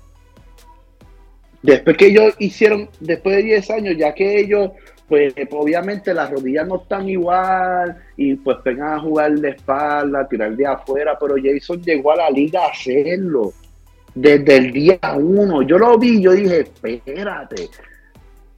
[1.62, 4.72] Después que ellos hicieron, después de 10 años, ya que ellos,
[5.08, 10.56] pues obviamente las rodillas no están igual y pues vengan a jugar de espalda, tirar
[10.56, 13.52] de afuera, pero Jason llegó a la liga a hacerlo
[14.14, 15.62] desde el día uno.
[15.62, 17.68] Yo lo vi, yo dije, espérate.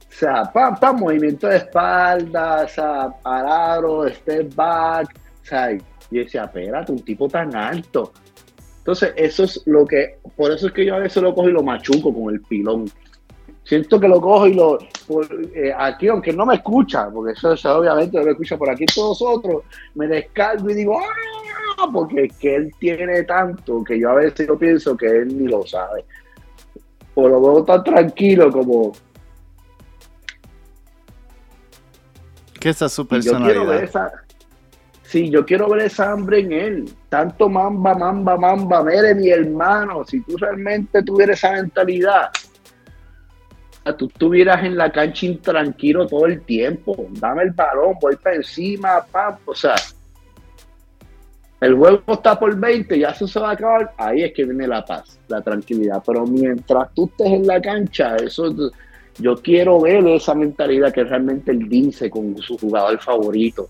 [0.09, 5.13] O sea, pam, movimiento de espalda, o sea, parado, step back,
[5.43, 5.77] o sea,
[6.11, 8.13] y decía, espérate, un tipo tan alto.
[8.79, 11.53] Entonces, eso es lo que, por eso es que yo a veces lo cojo y
[11.53, 12.85] lo machuco con el pilón.
[13.63, 14.77] Siento que lo cojo y lo,
[15.55, 19.19] eh, aquí, aunque no me escucha, porque eso, obviamente no me escucha por aquí todos
[19.23, 19.63] otros,
[19.95, 21.89] me descargo y digo, ¡ah!
[21.91, 25.47] Porque es que él tiene tanto que yo a veces yo pienso que él ni
[25.47, 26.05] lo sabe.
[27.15, 28.93] O lo veo tan tranquilo como...
[32.59, 34.24] ¿Qué es su personalidad?
[35.07, 36.89] Sí, yo quiero ver esa hambre en él.
[37.09, 38.83] Tanto mamba, mamba, mamba.
[38.83, 42.31] Mire, mi hermano, si tú realmente tuvieras esa mentalidad,
[43.97, 47.07] tú estuvieras en la cancha intranquilo todo el tiempo.
[47.11, 49.37] Dame el balón, voy para encima, pam.
[49.45, 49.75] O sea,
[51.61, 53.93] el juego está por 20, ya eso se va a acabar.
[53.97, 56.01] Ahí es que viene la paz, la tranquilidad.
[56.03, 58.71] Pero mientras tú estés en la cancha, eso
[59.19, 63.69] yo quiero ver esa mentalidad que realmente él dice con su jugador favorito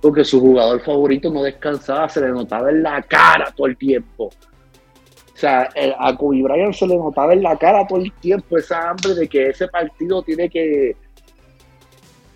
[0.00, 4.26] porque su jugador favorito no descansaba, se le notaba en la cara todo el tiempo.
[4.26, 8.90] O sea, a Kobe Bryant se le notaba en la cara todo el tiempo esa
[8.90, 10.96] hambre de que ese partido tiene que.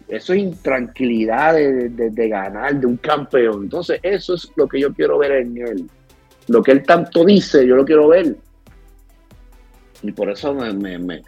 [0.08, 3.64] Eso es intranquilidad de, ganar, de un campeón.
[3.64, 5.90] Entonces, eso es lo que yo quiero ver en él.
[6.48, 8.36] Lo que él tanto dice, yo lo quiero ver.
[10.02, 11.22] Y por eso me, me, me,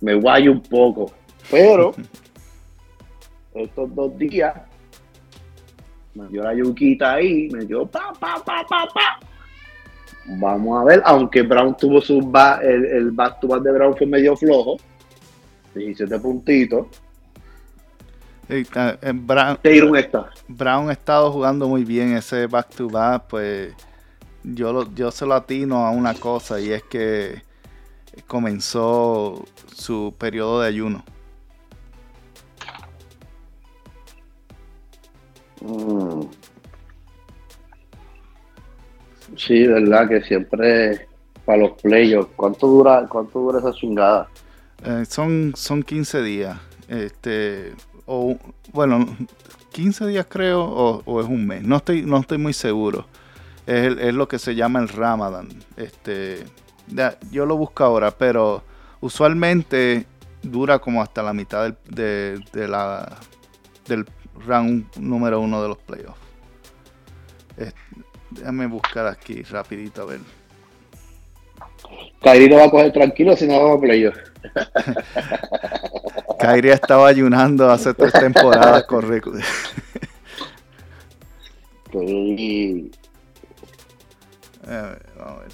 [0.00, 1.12] me guayo un poco.
[1.50, 1.92] Pero,
[3.54, 4.54] estos dos días
[6.14, 9.20] me dio la yuquita ahí, me dio pa, pa, pa, pa, pa.
[10.26, 12.18] Vamos a ver, aunque Brown tuvo su
[12.62, 14.76] el, el back to back de Brown fue medio flojo,
[15.74, 16.86] 17 puntitos.
[18.48, 18.64] Eh,
[19.14, 19.58] Brown,
[20.48, 23.74] Brown ha estado jugando muy bien ese back to back, pues
[24.42, 27.42] yo, lo, yo se lo atino a una cosa y es que
[28.26, 31.04] comenzó su periodo de ayuno.
[35.64, 36.26] Mm.
[39.36, 41.08] Sí, verdad que siempre
[41.44, 42.30] para los playoffs.
[42.36, 44.28] ¿Cuánto dura, cuánto dura esa chingada?
[44.84, 46.58] Eh, son, son 15 días.
[46.88, 47.72] Este,
[48.06, 48.36] o
[48.72, 49.16] bueno,
[49.72, 51.62] 15 días creo, o, es un mes.
[51.62, 53.06] No estoy, no estoy muy seguro.
[53.66, 55.48] Es, lo que se llama el Ramadan.
[55.76, 56.44] Este,
[57.30, 58.62] yo lo busco ahora, pero
[59.00, 60.06] usualmente
[60.42, 63.16] dura como hasta la mitad de, de la,
[63.88, 64.04] del
[64.46, 66.20] round número uno de los playoffs.
[68.30, 70.20] déjame buscar aquí rapidito a ver.
[72.22, 74.20] Kairi no va a coger tranquilo si no vamos a playoffs.
[76.38, 79.02] Kairi estaba ayunando hace tres temporadas con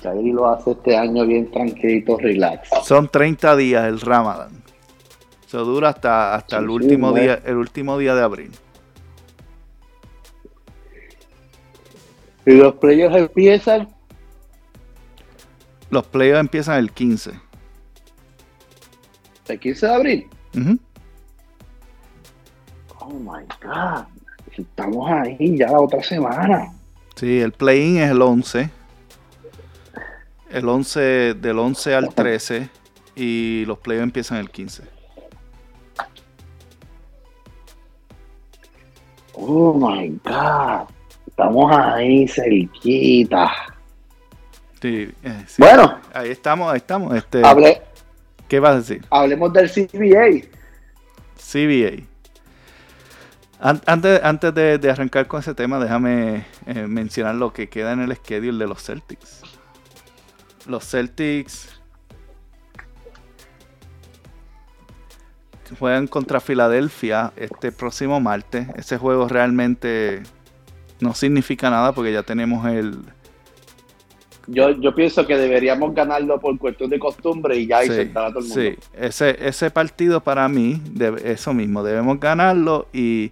[0.02, 2.70] Kairi lo hace este año bien tranquilito, relax.
[2.84, 4.62] Son 30 días el Ramadan.
[5.46, 8.52] Eso dura hasta, hasta el último día, el último día de abril.
[12.46, 13.88] ¿Y los playoffs empiezan?
[15.90, 17.33] Los playoffs empiezan el 15.
[19.48, 20.31] ¿El 15 de abril?
[23.00, 24.05] Oh my God.
[24.53, 26.72] Estamos ahí ya la otra semana.
[27.16, 28.70] Sí, el play-in es el 11.
[30.50, 31.00] El 11,
[31.35, 32.68] del 11 al 13.
[33.16, 34.85] Y los playoffs empiezan el 15.
[39.35, 40.88] Oh my God.
[41.40, 43.50] Estamos ahí cerquita.
[44.83, 45.98] Sí, eh, Bueno.
[46.12, 47.16] Ahí estamos, ahí estamos.
[47.16, 47.40] Este,
[48.46, 49.07] ¿Qué vas a decir?
[49.09, 50.46] Hablemos del CBA.
[51.38, 52.05] CBA.
[53.59, 58.14] Antes, antes de, arrancar con ese tema, déjame eh, mencionar lo que queda en el
[58.16, 59.40] schedule de los Celtics.
[60.66, 61.81] Los Celtics
[65.79, 68.68] juegan contra Filadelfia este próximo martes.
[68.76, 70.22] Ese juego realmente
[71.00, 72.98] no significa nada porque ya tenemos el...
[74.46, 78.28] Yo, yo pienso que deberíamos ganarlo por cuestión de costumbre y ya sí, sentar a
[78.30, 78.60] todo el mundo.
[78.60, 83.30] Sí, ese, ese partido para mí, de, eso mismo, debemos ganarlo y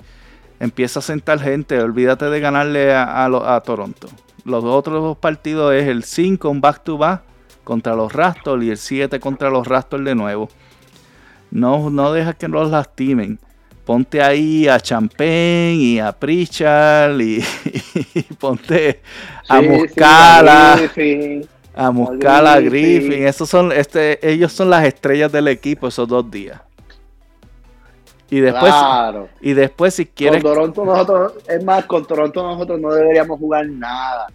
[0.60, 4.08] empieza a sentar gente, olvídate de ganarle a, a, Toronto.
[4.44, 7.22] Los otros dos partidos es el 5, un back-to-back
[7.64, 10.48] contra los Raptors y el 7 contra los Raptors de nuevo.
[11.50, 13.38] No, no deja que nos lastimen.
[13.88, 17.42] Ponte ahí a Champagne y a Pritchard y,
[18.38, 19.00] ponte
[19.48, 20.78] a Muscala.
[21.74, 23.26] a Muscala, a Griffin.
[23.26, 26.60] Esos son, este, ellos son las estrellas del equipo esos dos días.
[28.28, 28.74] Y después,
[29.40, 30.42] y después si quieres...
[30.42, 34.26] Con Toronto nosotros, es más, con Toronto nosotros no deberíamos jugar nada.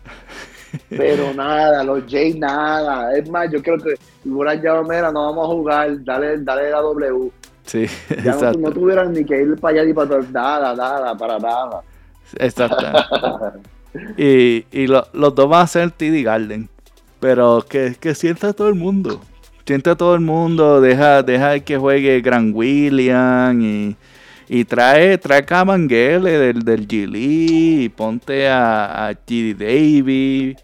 [0.89, 3.15] Pero nada, los Jays nada.
[3.15, 6.71] Es más, yo creo que si hubieran llamado, mira, no vamos a jugar, dale, dale
[6.71, 7.31] la W.
[7.65, 7.85] Sí,
[8.23, 11.81] ya no, no, tuvieran ni que ir para allá ni para nada, nada, para nada.
[12.37, 12.85] Exacto.
[14.17, 16.69] y y los dos van a ser TD Garden.
[17.19, 19.21] Pero que, que sienta todo el mundo.
[19.65, 20.81] Sienta todo el mundo.
[20.81, 23.95] Deja, deja que juegue Gran William y,
[24.49, 29.55] y trae, trae Camanguele del, del Gili y ponte a, a G.
[29.55, 30.57] Davis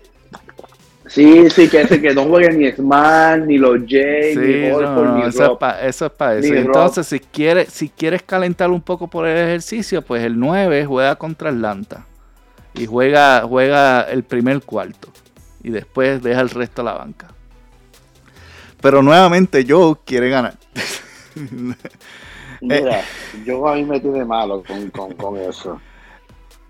[1.10, 5.60] Sí, sí, que, que no jueguen ni Smart, ni los Jays, ni Holford, ni eso,
[5.60, 6.54] Es eso es para eso.
[6.54, 11.16] Entonces, si quieres, si quieres calentar un poco por el ejercicio, pues el 9 juega
[11.16, 12.06] contra Atlanta.
[12.76, 15.10] Y juega, juega el primer cuarto.
[15.64, 17.28] Y después deja el resto a la banca.
[18.80, 20.58] Pero nuevamente Joe quiere ganar.
[22.62, 23.02] Mira,
[23.46, 25.82] yo a mí me tiene malo con, con, con eso.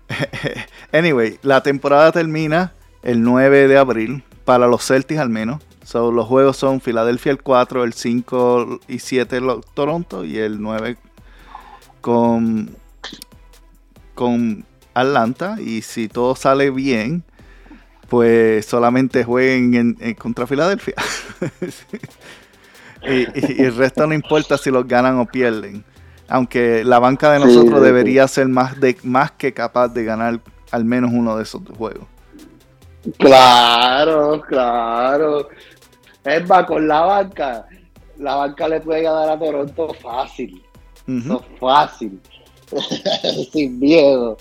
[0.92, 2.72] Anyway, la temporada termina
[3.02, 5.62] el 9 de abril para los Celtics al menos.
[5.92, 9.40] los juegos son Filadelfia el 4, el 5 y 7
[9.74, 10.96] Toronto y el 9
[12.00, 12.70] con,
[14.14, 15.56] con Atlanta.
[15.60, 17.24] Y si todo sale bien,
[18.08, 20.94] pues solamente jueguen en, contra Filadelfia.
[23.02, 25.84] y, el resto no importa si los ganan o pierden.
[26.28, 30.84] Aunque la banca de nosotros debería ser más, de, más que capaz de ganar al
[30.84, 32.06] menos uno de esos juegos.
[33.18, 35.48] Claro, claro.
[36.24, 37.66] Es más, con la banca,
[38.18, 40.62] la banca le puede ganar a Toronto fácil.
[41.58, 42.20] fácil.
[43.52, 44.36] Sin miedo.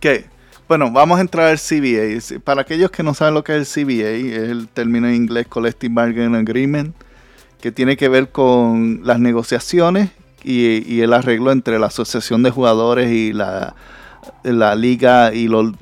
[0.00, 0.26] ¿Qué?
[0.68, 2.40] Bueno, vamos a entrar al CBA.
[2.42, 5.46] Para aquellos que no saben lo que es el CBA, es el término en inglés
[5.48, 6.94] Collective Bargaining Agreement,
[7.60, 10.10] que tiene que ver con las negociaciones
[10.44, 13.74] y el arreglo entre la asociación de jugadores y la
[14.42, 15.72] la liga y los,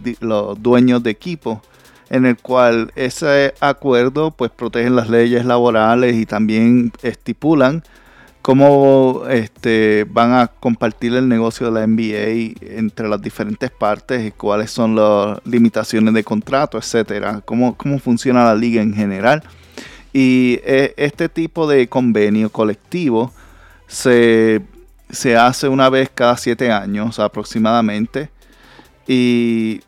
[0.61, 1.63] dueños de equipo
[2.09, 7.85] en el cual ese acuerdo pues protegen las leyes laborales y también estipulan
[8.43, 14.33] cómo este, van a compartir el negocio de la NBA entre las diferentes partes y
[14.33, 19.43] cuáles son las limitaciones de contrato, etcétera, cómo, cómo funciona la liga en general.
[20.13, 23.33] Y eh, este tipo de convenio colectivo
[23.87, 24.63] se
[25.13, 28.31] se hace una vez cada siete años aproximadamente.
[29.07, 29.81] Y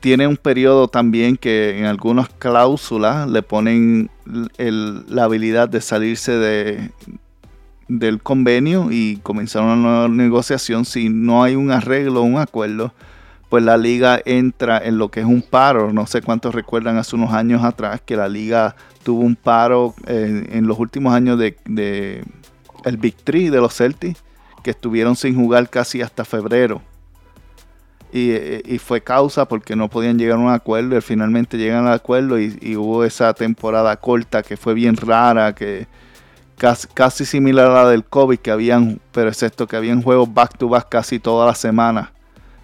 [0.00, 6.90] tiene un periodo también que en algunas cláusulas le ponen la habilidad de salirse de,
[7.88, 10.84] del convenio y comenzar una nueva negociación.
[10.84, 12.92] Si no hay un arreglo un acuerdo,
[13.48, 15.92] pues la liga entra en lo que es un paro.
[15.92, 20.48] No sé cuántos recuerdan hace unos años atrás que la liga tuvo un paro eh,
[20.50, 22.24] en los últimos años de
[22.86, 24.22] el Big Three de los Celtics,
[24.62, 26.80] que estuvieron sin jugar casi hasta febrero.
[28.12, 30.96] Y, fue causa porque no podían llegar a un acuerdo.
[30.96, 35.86] Y finalmente llegan al acuerdo y, hubo esa temporada corta que fue bien rara, que
[36.56, 40.68] casi, similar a la del COVID, que habían, pero excepto que habían juegos back to
[40.68, 42.12] back casi toda la semana.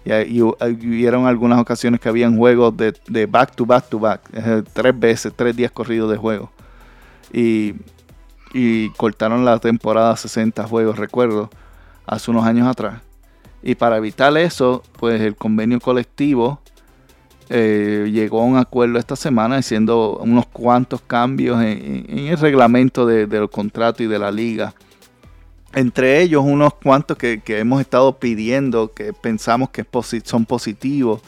[0.05, 4.21] Y, hubieron algunas ocasiones que habían juegos de, de, back to back to back,
[4.73, 6.49] tres veces, tres días corridos de juego.
[7.31, 7.75] Y
[8.53, 11.49] y cortaron la temporada 60 juegos, recuerdo,
[12.05, 13.01] hace unos años atrás.
[13.63, 16.61] Y para evitar eso, pues el convenio colectivo
[17.49, 23.25] eh, llegó a un acuerdo esta semana haciendo unos cuantos cambios en, el reglamento de,
[23.25, 24.73] del contrato y de la liga.
[25.73, 29.85] Entre ellos unos cuantos que, hemos estado pidiendo, que pensamos que
[30.23, 31.21] son positivos.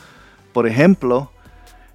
[0.53, 1.32] Por ejemplo,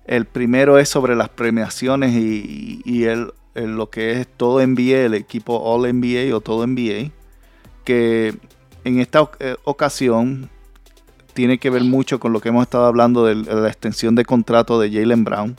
[0.07, 5.14] el primero es sobre las premiaciones y el en lo que es todo NBA, el
[5.14, 7.11] equipo All NBA o todo NBA,
[7.84, 8.34] que
[8.84, 10.48] en esta eh, ocasión
[11.32, 14.80] tiene que ver mucho con lo que hemos estado hablando de la extensión de contrato
[14.80, 15.57] de Jalen Brown.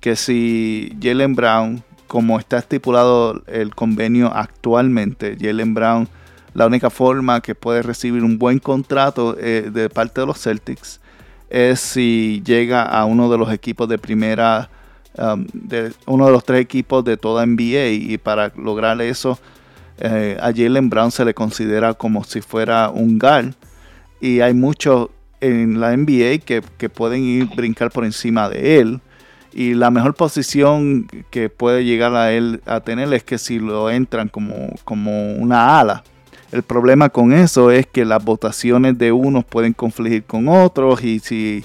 [0.00, 6.08] Que si Jalen Brown, como está estipulado el convenio actualmente, Jalen Brown,
[6.54, 11.00] la única forma que puede recibir un buen contrato eh, de parte de los Celtics
[11.48, 14.70] es si llega a uno de los equipos de primera
[15.18, 19.38] Um, de uno de los tres equipos de toda NBA y para lograr eso
[19.98, 23.54] eh, a Jalen Brown se le considera como si fuera un guard.
[24.20, 25.10] Y hay muchos
[25.40, 29.00] en la NBA que, pueden ir brincar por encima de él.
[29.52, 33.90] Y la mejor posición que puede llegar a él a tener es que si lo
[33.90, 36.04] entran como, como una ala.
[36.52, 41.18] El problema con eso es que las votaciones de unos pueden confligir con otros y
[41.18, 41.64] si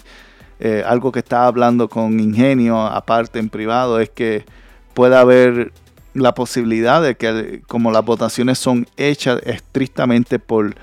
[0.60, 4.46] eh, algo que estaba hablando con Ingenio aparte en privado es que
[4.94, 5.72] puede haber
[6.14, 10.76] la posibilidad de que como las votaciones son hechas estrictamente por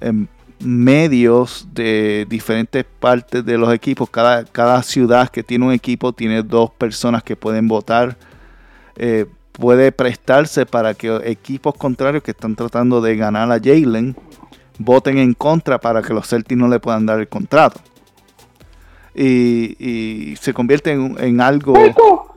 [0.00, 0.26] em,
[0.60, 6.42] medios de diferentes partes de los equipos, cada, cada ciudad que tiene un equipo tiene
[6.42, 8.16] dos personas que pueden votar.
[8.96, 14.16] Eh, puede prestarse para que equipos contrarios que están tratando de ganar a Jalen
[14.78, 17.80] voten en contra para que los Celtics no le puedan dar el contrato.
[19.14, 21.74] Y, se convierte en, algo...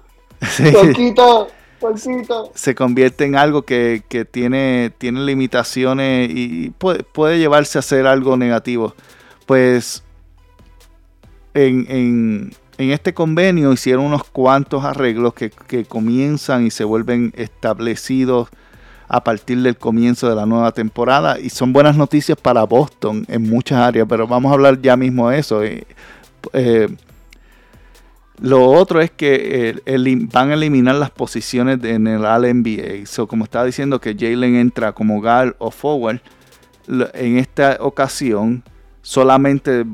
[2.54, 8.38] se convierte en algo que, tiene, tiene limitaciones y puede, puede, llevarse a ser algo
[8.38, 8.96] negativo.
[9.46, 10.04] Pues
[11.54, 15.52] en, en este convenio hicieron unos cuantos arreglos que,
[15.86, 18.50] comienzan y se vuelven establecidos
[19.08, 23.48] a partir del comienzo de la nueva temporada y son buenas noticias para Boston en
[23.50, 25.62] muchas áreas, pero vamos a hablar ya mismo de eso.
[26.52, 26.96] Eh, eh,
[28.40, 29.82] lo otro es que
[30.32, 33.06] van a eliminar las posiciones en el All-NBA.
[33.28, 36.20] Como estaba diciendo que Jalen entra como guard o forward,
[36.88, 38.64] en esta ocasión
[39.02, 39.86] solamente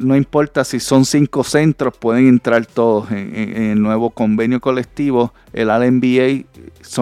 [0.00, 5.32] no importa si son cinco centros, pueden entrar todos en, el nuevo convenio colectivo.
[5.52, 6.44] El All-NBA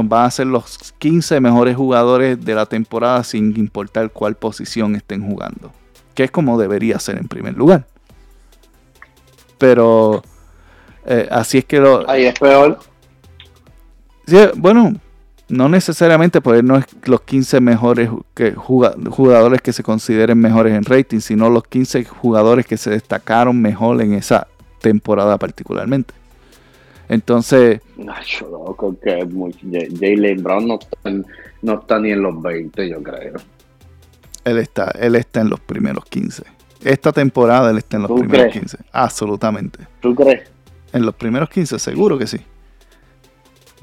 [0.04, 5.26] van a ser los 15 mejores jugadores de la temporada sin importar cuál posición estén
[5.26, 5.72] jugando.
[6.14, 7.86] Que es como debería ser en primer lugar.
[9.62, 10.24] Pero
[11.06, 12.10] eh, así es que lo...
[12.10, 12.80] Ahí es peor.
[14.56, 14.92] bueno,
[15.48, 20.82] no necesariamente poder no es los 15 mejores que, jugadores que se consideren mejores en
[20.82, 24.48] rating, sino los 15 jugadores que se destacaron mejor en esa
[24.80, 26.12] temporada particularmente.
[27.08, 27.82] Entonces...
[27.96, 29.24] Nacho, loco, que
[30.00, 30.96] Jalen Brown no está,
[31.62, 33.34] no está ni en los 20, yo creo.
[34.44, 36.61] Él está, él está en los primeros 15.
[36.84, 38.78] Esta temporada él está en los primeros 15.
[38.92, 39.86] Absolutamente.
[40.00, 40.50] ¿Tú crees?
[40.92, 42.38] En los primeros 15, seguro que sí.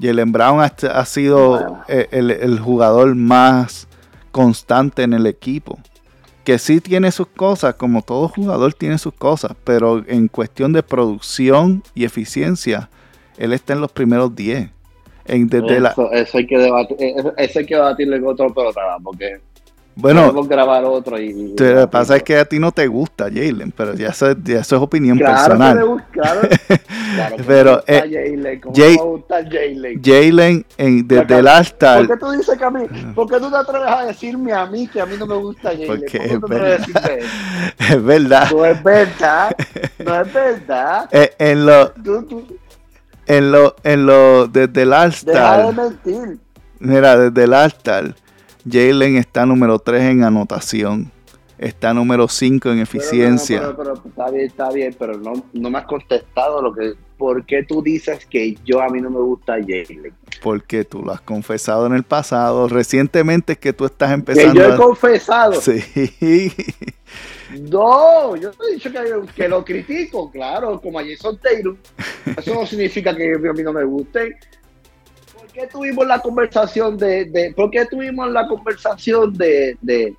[0.00, 3.86] Jalen Brown ha, sido eh, el, jugador más
[4.30, 5.78] constante en el equipo.
[6.44, 10.82] Que sí tiene sus cosas, como todo jugador tiene sus cosas, pero en cuestión de
[10.82, 12.88] producción y eficiencia,
[13.36, 14.70] él está en los primeros 10.
[15.26, 16.96] eso, hay que debatir,
[17.36, 19.40] eso hay que debatirle con otro programa, porque
[20.00, 23.72] bueno, grabar otro y, lo que pasa es que a ti no te gusta Jalen,
[23.76, 25.76] pero ya eso, ya eso es opinión personal.
[25.76, 30.02] claro, claro pero eh, Jalen, ¿cómo me gusta Jalen?
[30.02, 30.66] Jalen
[31.06, 32.06] desde el altar.
[32.06, 32.86] ¿Por qué tú dices que a mí?
[33.14, 35.70] ¿Por qué tú te atreves a decirme a mí que a mí no me gusta
[35.70, 35.86] Jalen?
[35.86, 37.18] Porque es, verdad.
[37.78, 38.50] es verdad.
[38.50, 39.56] No es verdad.
[39.98, 41.08] No es verdad.
[41.12, 41.92] Eh, en lo,
[43.26, 45.34] en lo, en lo, desde el altar.
[45.34, 46.38] Deja de mentir.
[46.78, 48.14] Mira, desde el altar
[48.68, 51.10] Jalen está número 3 en anotación.
[51.58, 53.74] Está número 5 en eficiencia.
[53.76, 56.94] Pero, está bien, está bien, pero no, no me has contestado lo que.
[57.18, 60.14] ¿Por qué tú dices que yo a mí no me gusta Jalen?
[60.42, 62.66] Porque tú lo has confesado en el pasado.
[62.66, 64.54] Recientemente es que tú estás empezando.
[64.54, 65.60] Que yo he confesado.
[65.60, 66.52] Sí.
[67.68, 71.76] No, yo te he dicho que, que, lo critico, claro, como a Jason Taylor.
[72.38, 74.38] Eso no significa que a mí no me guste.
[75.50, 80.14] ¿Por qué tuvimos la conversación de, de por qué tuvimos la conversación de, de,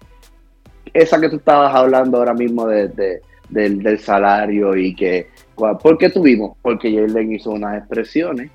[0.93, 6.57] esa que tú estabas hablando ahora mismo de, del, salario y que ¿por qué tuvimos?
[6.61, 8.51] Porque Jalen hizo unas expresiones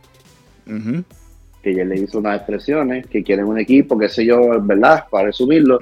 [1.62, 5.06] que Jalen hizo unas expresiones que quieren un equipo, qué sé yo, ¿verdad?
[5.10, 5.78] Para resumirlo.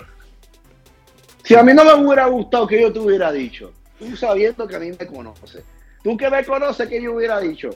[1.43, 4.77] Si a mí no me hubiera gustado que yo te hubiera dicho, tú sabiendo que
[4.77, 5.63] a mí me conoces,
[6.03, 7.71] tú que me conoces que yo hubiera dicho,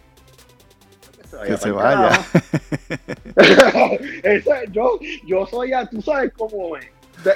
[1.47, 2.11] que se vaya.
[4.72, 6.87] yo, yo soy, tú sabes cómo es.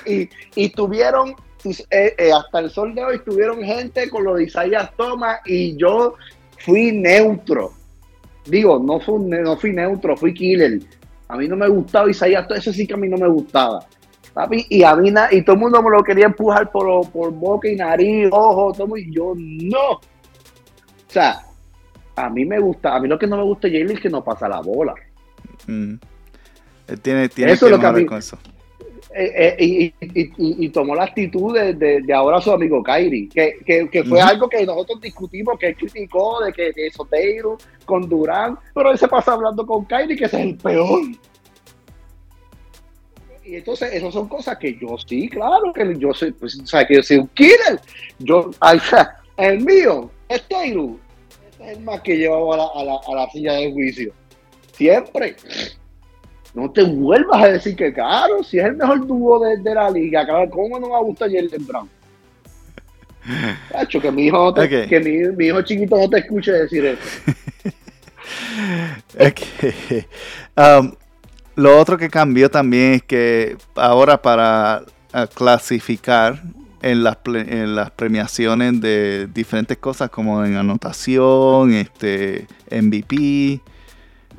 [0.06, 1.34] Y, y tuvieron,
[1.64, 5.76] eh, eh, hasta el sol de hoy, tuvieron gente con los de Isaías Thomas y
[5.76, 6.14] yo
[6.58, 7.72] fui neutro.
[8.46, 10.80] Digo, no, fui, no fui neutro, fui killer.
[11.28, 13.86] A mí no me gustaba Isaías, eso sí que a mí no me gustaba.
[14.68, 17.76] y a mí y todo el mundo me lo quería empujar por, por boca y
[17.76, 19.90] nariz, ojo, todo, y yo no.
[19.92, 20.00] O
[21.08, 21.46] sea,
[22.16, 24.22] a mí me gusta, a mí lo que no me gusta de es que no
[24.22, 24.94] pasa la bola.
[25.66, 25.94] Mm.
[27.02, 28.38] tiene, tiene eso que, lo que con eso.
[29.14, 29.92] Eh, eh,
[30.38, 35.58] y, tomó la actitud de, ahora su amigo Kyrie, que, fue algo que nosotros discutimos,
[35.58, 39.84] que él criticó de que de Soteiro con Durán, pero él se pasa hablando con
[39.84, 41.02] Kyrie, que ese es el peor.
[43.44, 46.86] Y entonces, esas son cosas que yo sí, claro, que yo soy, pues, o sea,
[46.86, 47.80] que yo soy un killer.
[48.18, 48.50] Yo,
[49.36, 50.92] el mío es Taylor
[51.66, 54.12] es más que llevaba a la, a la, silla de juicio.
[54.72, 55.36] Siempre.
[56.54, 60.26] no te vuelvas a decir que caro, si es el mejor dúo de, la liga,
[60.50, 61.88] ¿cómo no me gusta Jalen Brown?
[63.70, 67.32] Cacho, que mi hijo, que mi, hijo chiquito no te escuche decir eso.
[70.56, 70.92] Um,
[71.56, 74.84] lo otro que cambió también es que ahora para
[75.14, 76.42] uh, clasificar
[76.82, 83.60] en las, en las premiaciones de diferentes cosas como en anotación, este MVP,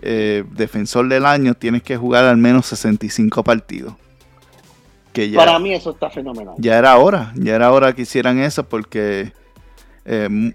[0.01, 3.95] eh, defensor del año, tienes que jugar al menos 65 partidos.
[5.35, 6.55] Para mí eso está fenomenal.
[6.57, 9.31] Ya era hora, ya era hora que hicieran eso porque
[10.05, 10.53] eh,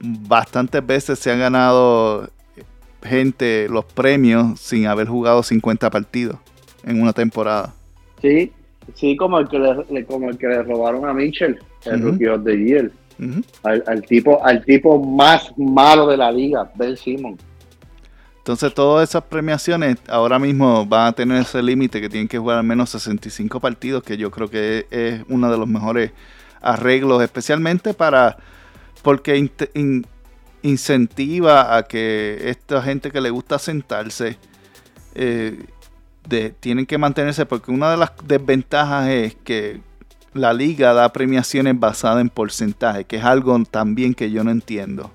[0.00, 2.28] bastantes veces se han ganado
[3.02, 6.38] gente los premios sin haber jugado 50 partidos
[6.84, 7.72] en una temporada.
[8.20, 8.52] Sí,
[8.94, 12.44] sí, como el que le, como el que le robaron a Mitchell, el Rookie of
[12.44, 12.90] the Year.
[13.62, 17.36] al, tipo, al tipo más malo de la liga, Ben Simon.
[18.38, 22.58] Entonces todas esas premiaciones ahora mismo van a tener ese límite que tienen que jugar
[22.58, 26.12] al menos 65 partidos, que yo creo que es uno de los mejores
[26.60, 28.36] arreglos, especialmente para
[29.02, 29.50] porque
[30.62, 34.38] incentiva a que esta gente que le gusta sentarse
[35.14, 35.64] eh,
[36.60, 39.80] tienen que mantenerse, porque una de las desventajas es que
[40.34, 45.10] la liga da premiaciones basadas en porcentaje, que es algo también que yo no entiendo.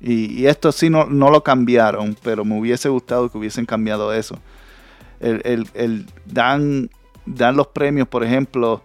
[0.00, 4.38] Y, esto sí no, lo cambiaron, pero me hubiese gustado que hubiesen cambiado eso.
[5.20, 6.90] El, dan,
[7.24, 8.82] dan los premios, por ejemplo,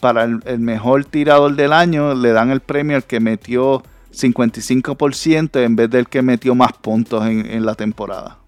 [0.00, 5.76] para el, mejor tirador del año, le dan el premio al que metió 55% en
[5.76, 8.38] vez del que metió más puntos en, la temporada.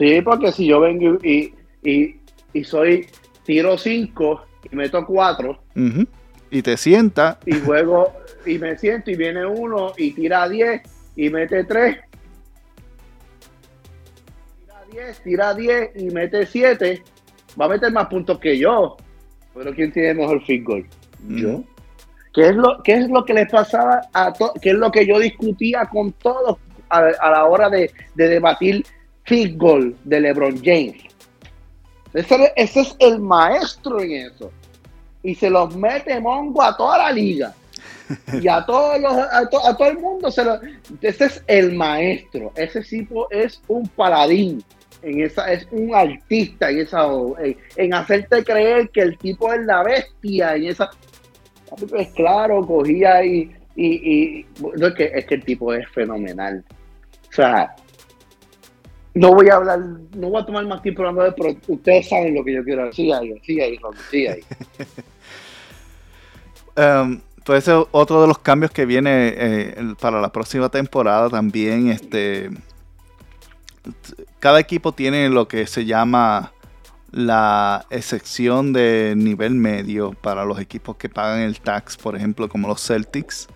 [0.00, 3.06] Sí, porque si yo vengo y, y, soy
[3.44, 5.62] tiro 5 y meto 4
[6.50, 8.10] y te sienta y luego
[8.46, 10.80] y me siento y viene uno y tira 10
[11.16, 11.98] y mete 3.
[14.56, 17.02] Tira 10, tira 10 y mete 7.
[17.60, 18.96] Va a meter más puntos que yo.
[19.52, 20.86] Pero ¿quién tiene mejor field goal?
[21.28, 21.62] Yo.
[22.32, 24.54] ¿Qué es lo, qué es lo que les pasaba a todos?
[24.62, 26.56] ¿Qué es lo que yo discutía con todos
[26.88, 28.84] a, la hora de, debatir
[29.24, 31.10] field goal de LeBron James?
[32.12, 34.50] Ese, es el maestro en eso.
[35.22, 37.54] Y se los mete mongo a toda la liga
[38.32, 40.42] y a todos los, a, todo el mundo se
[41.00, 44.64] ese es el maestro ese tipo es un paladín
[45.02, 47.06] en esa es un artista en esa
[47.76, 50.90] en, hacerte creer que el tipo es la bestia en esa
[51.96, 56.64] es claro cogía y, y, es, que, es que el tipo es fenomenal
[57.28, 57.74] o sea
[59.14, 62.34] no voy a hablar, no voy a tomar más tiempo hablando de, pero ustedes saben
[62.34, 63.12] lo que yo quiero decir.
[63.12, 63.78] ahí, sí ahí,
[64.10, 64.40] sí ahí.
[67.04, 71.28] um, pues ese es otro de los cambios que viene eh, para la próxima temporada
[71.28, 71.88] también.
[71.88, 72.50] Este,
[74.38, 76.52] cada equipo tiene lo que se llama
[77.10, 82.68] la excepción de nivel medio para los equipos que pagan el tax, por ejemplo, como
[82.68, 83.48] los Celtics,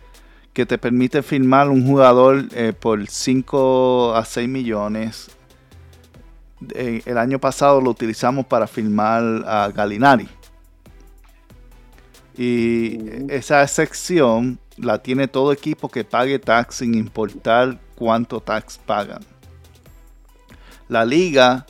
[0.53, 5.31] que te permite firmar un jugador eh, por 5 a 6 millones.
[6.75, 10.29] Eh, el año pasado lo utilizamos para firmar a Galinari
[12.37, 12.99] y
[13.29, 19.23] esa sección la tiene todo equipo que pague tax sin importar cuánto tax pagan.
[20.89, 21.65] La liga,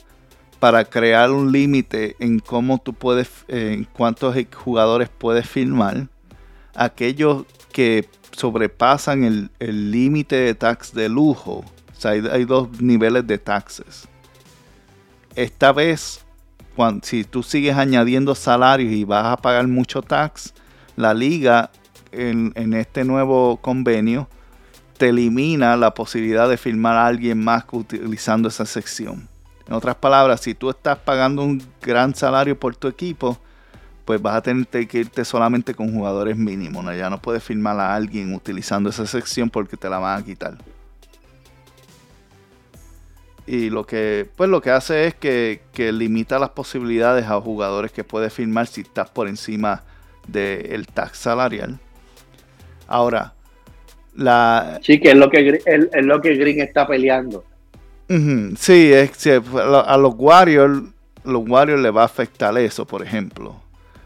[0.59, 6.07] para crear un límite en cómo tú puedes, en cuántos jugadores puedes firmar,
[6.73, 11.63] aquellos que sobrepasan el límite de tax de lujo,
[11.95, 14.07] o sea, hay, hay dos niveles de taxes.
[15.35, 16.25] Esta vez
[17.03, 20.53] si tú sigues añadiendo salarios y vas a pagar mucho tax,
[20.95, 21.71] la liga
[22.11, 24.29] en, este nuevo convenio
[24.97, 29.27] te elimina la posibilidad de firmar a alguien más utilizando esa sección.
[29.67, 33.37] En otras palabras, si tú estás pagando un gran salario por tu equipo,
[34.05, 36.85] pues vas a tener que irte solamente con jugadores mínimos.
[36.95, 40.57] Ya no puedes firmar a alguien utilizando esa sección porque te la van a quitar.
[43.47, 48.03] Y lo que, pues lo que hace es que, limita las posibilidades a jugadores que
[48.03, 49.83] puedes firmar si estás por encima
[50.27, 51.79] del tax salarial.
[52.87, 53.33] Ahora,
[54.15, 54.79] la...
[54.81, 57.43] Sí, que es lo que, es, lo que Green está peleando.
[58.57, 60.81] sí, es, a los Warriors,
[61.23, 63.55] los Warriors le va a afectar eso, por ejemplo.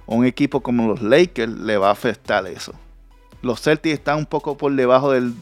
[0.05, 2.73] un equipo como los Lakers le va a afectar eso
[3.41, 5.33] los Celtics están un poco por debajo del,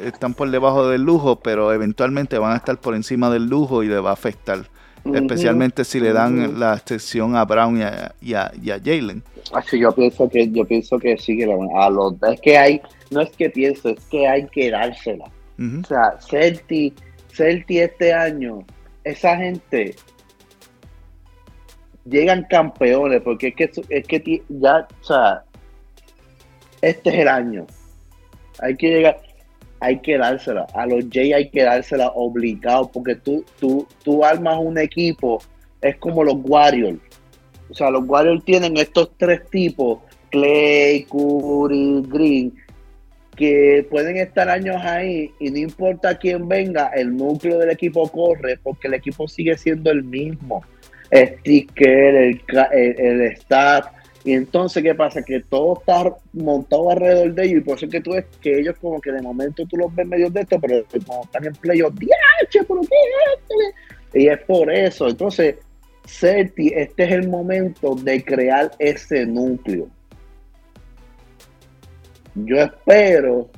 [0.00, 3.88] están por debajo del lujo, pero eventualmente van a estar por encima del lujo y
[3.88, 4.66] le va a afectar.
[5.04, 7.78] Especialmente si le dan la excepción a Brown
[8.22, 9.22] y a, Jalen.
[9.52, 12.80] Así yo pienso que yo pienso que sí que a los es que hay
[13.10, 15.26] no es que pienso es que hay que dársela.
[15.58, 16.94] O sea, Celti,
[17.30, 18.64] Celti este año
[19.04, 19.94] esa gente
[22.04, 25.44] llegan campeones, porque es que, es que ya, o sea,
[26.88, 27.66] este es el año.
[28.60, 29.20] Hay que llegar,
[29.80, 30.66] hay que dársela.
[30.74, 35.42] A los Jay hay que dársela obligado, porque tú, tú, tú armas un equipo,
[35.80, 37.00] es como los Warriors.
[37.70, 39.98] O sea, los Warriors tienen estos tres tipos,
[40.30, 42.54] Clay, Curry, Green,
[43.36, 48.58] que pueden estar años ahí y no importa quién venga, el núcleo del equipo corre
[48.62, 50.62] porque el equipo sigue siendo el mismo.
[51.12, 53.86] Sticker, el, el, el staff,
[54.24, 55.22] y entonces, ¿qué pasa?
[55.22, 58.58] Que todo está montado alrededor de ellos y por eso es que tú ves que
[58.58, 61.52] ellos como que de momento tú los ves medio de esto, pero como están en
[61.52, 64.18] playoff, ¡diache, pero qué!
[64.18, 65.08] Y es por eso.
[65.08, 65.56] Entonces,
[66.06, 69.88] Certi, este es el momento de crear ese núcleo.
[72.34, 73.50] Yo espero.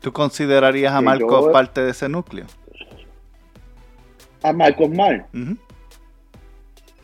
[0.00, 2.46] ¿Tú considerarías a Marcos parte de ese núcleo?
[4.42, 5.26] A Marcos Mar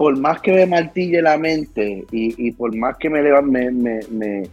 [0.05, 4.51] por más que me martille la mente y, por más que me levan, me, me,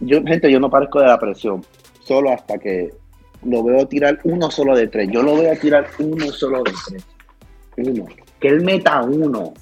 [0.00, 1.64] yo, gente, yo no parezco de la presión,
[2.00, 2.90] solo hasta que
[3.42, 5.08] lo veo tirar uno solo de tres.
[5.10, 7.06] Yo lo veo tirar uno solo de tres.
[7.78, 8.04] Uno.
[8.38, 9.54] Que él meta uno.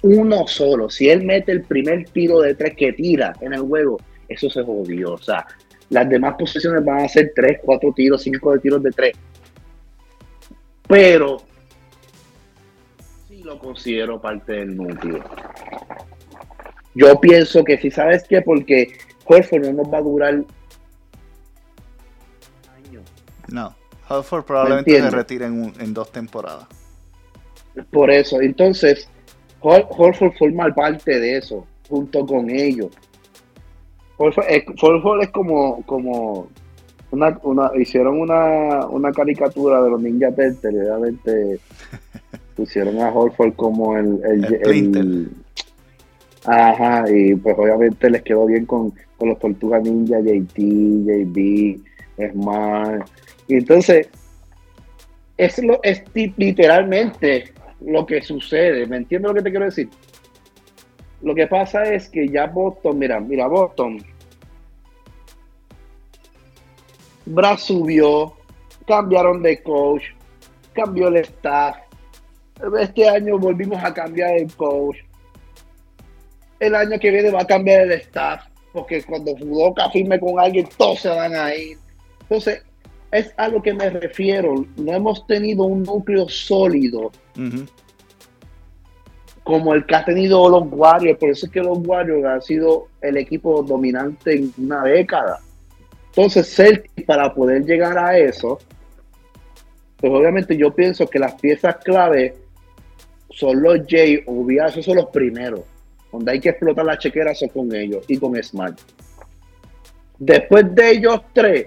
[0.00, 0.88] Uno solo.
[0.88, 3.98] Si él mete el primer tiro de tres que tira en el juego,
[4.30, 5.12] eso se jodió.
[5.12, 5.46] O sea,
[5.90, 9.14] las demás posiciones van a ser tres, cuatro tiros, cinco de tiros de tres.
[10.88, 11.42] Pero
[13.46, 15.22] lo considero parte del núcleo.
[16.94, 20.34] Yo pienso que si sabes que porque Horford no nos va a durar
[22.74, 23.04] años.
[23.48, 23.74] No,
[24.08, 26.66] Horford probablemente se retire en, dos temporadas.
[27.90, 29.08] Por eso, entonces,
[29.60, 32.90] Horford forma parte de eso, junto con ellos.
[34.16, 34.46] Horford
[35.22, 36.48] es, como, como
[37.10, 41.60] una, una, hicieron una, una caricatura de los Ninja Turtles, realmente
[42.56, 45.30] pusieron a Horford como el, el,
[46.44, 51.80] ajá, y pues obviamente les quedó bien con, los Tortugas Ninja, JT, JB,
[52.32, 53.08] Smart.
[53.48, 54.08] Y entonces,
[55.36, 58.86] es, lo, es literalmente lo que sucede.
[58.86, 59.88] ¿Me entiendes lo que te quiero decir?
[61.22, 64.04] Lo que pasa es que ya Boston, mira, mira, Boston.
[67.24, 68.34] Brad subió,
[68.86, 70.02] cambiaron de coach,
[70.72, 71.76] cambió el staff,
[72.78, 74.96] este año volvimos a cambiar el coach.
[76.58, 80.66] El año que viene va a cambiar el staff, porque cuando Fudoka firme con alguien,
[80.76, 81.78] todos se van a ir.
[82.22, 82.62] Entonces,
[83.10, 84.64] es a lo que me refiero.
[84.76, 87.12] No hemos tenido un núcleo sólido
[89.44, 91.18] como el que ha tenido los Warriors.
[91.18, 95.40] Por eso es que los Warriors han sido el equipo dominante en una década.
[96.08, 98.58] Entonces, Celtic, para poder llegar a eso,
[99.98, 102.34] pues obviamente yo pienso que las piezas clave
[103.36, 105.60] son los Jay o esos son los primeros.
[106.10, 108.78] Donde hay que explotar la chequera son con ellos y con Smart.
[110.18, 111.66] Después de ellos tres,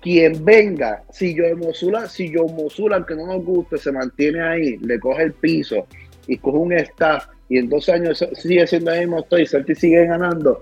[0.00, 4.76] quien venga, si yo Mosula, si yo Mosula, aunque no nos guste, se mantiene ahí,
[4.78, 5.86] le coge el piso
[6.26, 10.06] y coge un staff y en dos años sigue siendo el mismo estoy, y sigue
[10.06, 10.60] ganando,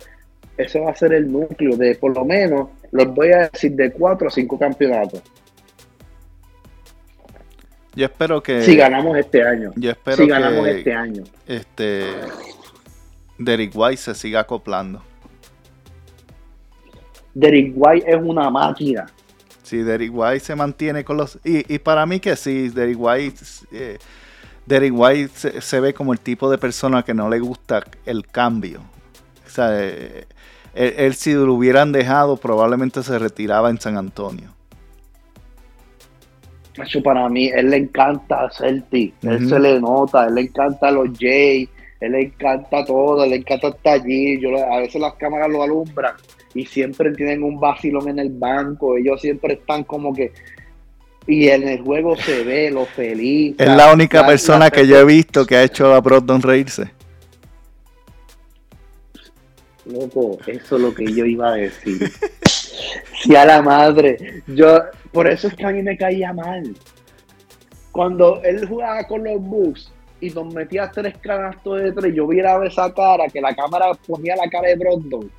[0.59, 3.91] eso va a ser el núcleo de por lo menos, los voy a decir, de
[3.93, 5.23] cuatro a cinco campeonatos.
[7.95, 8.63] Yo espero que.
[8.63, 9.73] Si ganamos este año.
[9.77, 11.25] Yo espero si ganamos este año.
[11.47, 12.05] Este.
[13.39, 15.03] Derek White se siga acoplando.
[17.35, 19.07] Derek White es una máquina.
[19.63, 21.39] Sí, Derek White se mantiene con los.
[21.45, 23.41] Y, para mí que sí, Derek White.
[23.73, 23.99] Eh,
[24.67, 28.81] Derek White se, ve como el tipo de persona que no le gusta el cambio.
[29.45, 30.27] O sea, eh,
[30.75, 34.60] él si lo hubieran dejado, probablemente se retiraba en San Antonio
[37.03, 41.69] para mí, él le encanta Celtic, él se le nota, él le encanta los Jays,
[42.01, 44.41] él le encanta todo, él le encanta estar allí.
[44.41, 46.15] Yo, a veces las cámaras lo alumbran
[46.55, 50.33] y siempre tienen un vacilón en el banco, ellos siempre están como que.
[51.27, 53.55] Y en el juego se ve lo feliz.
[53.59, 56.91] Es la única persona que yo he visto que ha hecho a Brogdon reírse.
[59.85, 62.11] Loco, eso es lo que yo iba a decir.
[63.23, 64.79] si a la madre, yo,
[65.13, 66.75] por eso es que a mí me caía mal.
[67.93, 72.65] Cuando él jugaba con los Bucks y nos metía tres canastos de tres, yo viera
[72.65, 75.31] esa cara, que la cámara ponía la cara de Brogdon.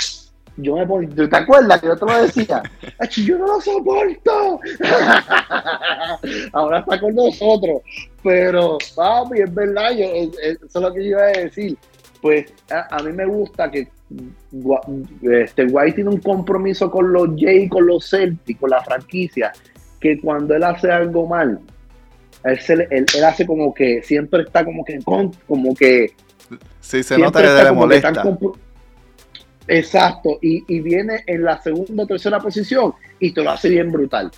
[0.57, 2.61] Yo me ponía, ¿te acuerdas que yo te lo decía?
[3.25, 4.59] yo no lo soporto.
[6.53, 7.81] Ahora está con nosotros.
[8.21, 11.77] Pero, papi, es verdad, eso es lo que yo iba a decir.
[12.21, 13.87] Pues a mí me gusta que
[15.21, 19.51] este White tiene un compromiso con los Jay, con los Celtics, con la franquicia,
[19.99, 21.59] que cuando él hace algo mal,
[22.43, 26.11] él, él, hace como que siempre está como que como que
[26.79, 28.23] sí se nota que le molesta.
[29.67, 33.91] exacto y, y, viene en la segunda o tercera posición y te lo hace bien
[33.91, 34.31] brutal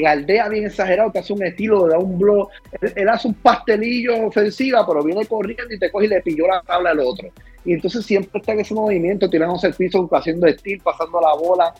[0.00, 2.48] galdea bien exagerado, te hace un estilo, da un blog,
[2.94, 6.62] él, hace un pastelillo ofensiva, pero viene corriendo y te coge y le pilló la
[6.62, 7.28] tabla al otro.
[7.64, 11.74] Y entonces siempre está en ese movimiento, tirándose el piso, haciendo estilo, pasando la bola.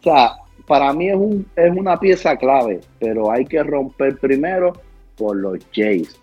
[0.00, 0.36] O sea,
[0.66, 4.72] para mí es, un, es una pieza clave, pero hay que romper primero
[5.16, 6.18] por los Jays.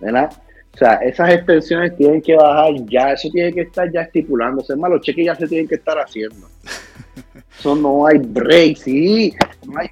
[0.00, 0.32] ¿Verdad?
[0.74, 4.72] O sea, esas extensiones tienen que bajar ya, eso tiene que estar ya estipulándose.
[4.72, 6.48] Es más, los cheques ya se tienen que estar haciendo.
[7.58, 9.34] Eso no hay break, sí.
[9.66, 9.88] No hay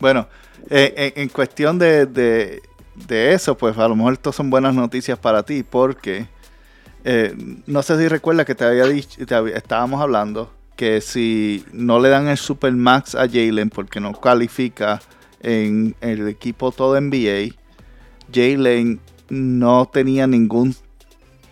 [0.00, 0.26] bueno,
[0.68, 2.60] eh, en, cuestión de,
[3.08, 6.26] eso, pues a lo mejor estas son buenas noticias para ti, porque
[7.04, 7.34] eh,
[7.66, 9.20] no sé si recuerdas que te había dicho,
[9.54, 15.00] estábamos hablando que si no le dan el Super Max a Jalen porque no califica
[15.40, 17.54] en el equipo todo NBA,
[18.32, 20.74] Jalen no tenía ningún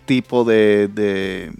[0.05, 1.53] tipo de, de,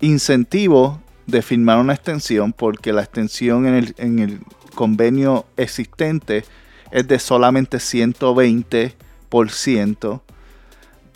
[0.00, 4.40] incentivo de firmar una extensión porque la extensión en el, en el
[4.74, 6.44] convenio existente
[6.90, 10.20] es de solamente 120%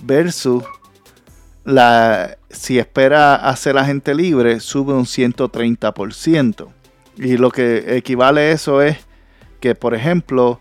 [0.03, 0.65] versus
[1.65, 6.69] la, si espera hacer agente libre sube un 130%.
[7.17, 8.99] Y lo que equivale a eso es
[9.61, 10.61] que, por ejemplo,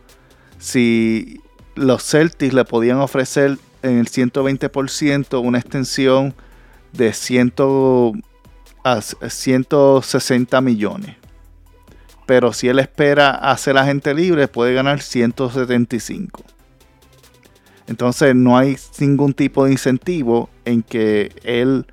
[0.59, 1.41] si
[1.75, 6.33] los Celtics le podían ofrecer en el 120% una extensión
[6.93, 7.53] de 100
[8.83, 11.22] a 160 millones
[12.25, 16.43] pero si él espera hacer agente libre puede ganar 175.
[17.87, 21.85] Entonces no hay ningún tipo de incentivo en que él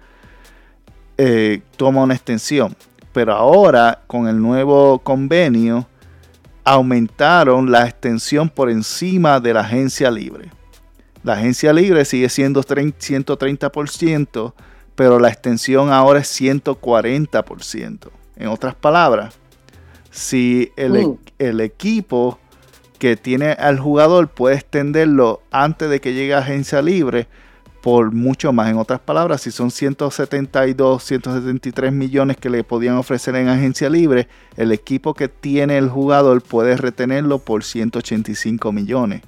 [1.19, 2.77] eh, toma una extensión.
[3.13, 5.89] Pero ahora con el nuevo convenio
[6.65, 10.51] aumentaron la extensión por encima de la agencia libre.
[11.23, 14.55] La agencia libre sigue siendo 130%,
[14.95, 18.11] pero la extensión ahora es 140%.
[18.37, 19.40] En otras palabras,
[20.11, 21.13] si mm.
[21.39, 22.39] el, equipo
[22.99, 27.29] que tiene al jugador puede extenderlo antes de que llegue a agencia libre
[27.81, 28.71] por mucho más.
[28.71, 34.29] En otras palabras, si son 172, 173 millones que le podían ofrecer en agencia libre,
[34.57, 39.23] el equipo que tiene el jugador puede retenerlo por 185 millones.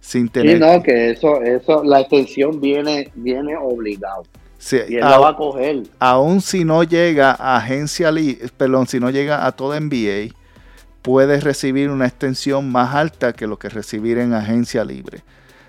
[0.00, 0.58] Sin tener...
[0.58, 4.22] Sí, no, que eso, eso, la extensión viene, viene obligado
[4.72, 5.84] y él la va a coger.
[5.98, 8.12] Aún si no llega a agencia,
[8.56, 10.34] perdón, si no llega a toda NBA,
[11.02, 15.22] puedes recibir una extensión más alta que lo que recibir en agencia libre.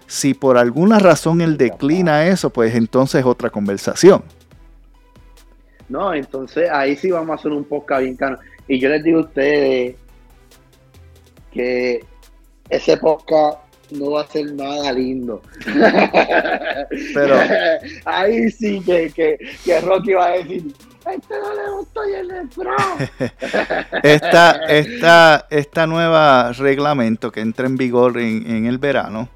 [0.08, 4.24] Si por alguna razón él declina eso, pues entonces es otra conversación.
[5.88, 8.38] No, entonces ahí sí vamos a hacer un podcast bien caro.
[8.68, 9.96] Y yo les digo a ustedes
[11.52, 12.06] que
[12.70, 13.60] ese podcast
[13.92, 15.42] no va a ser nada lindo.
[17.14, 17.36] Pero
[18.06, 20.74] ahí sí que, que, Rocky va a decir,
[21.12, 22.32] este no le gustó y el
[24.04, 29.30] esta, esta, esta nueva reglamento que entra en vigor en, el verano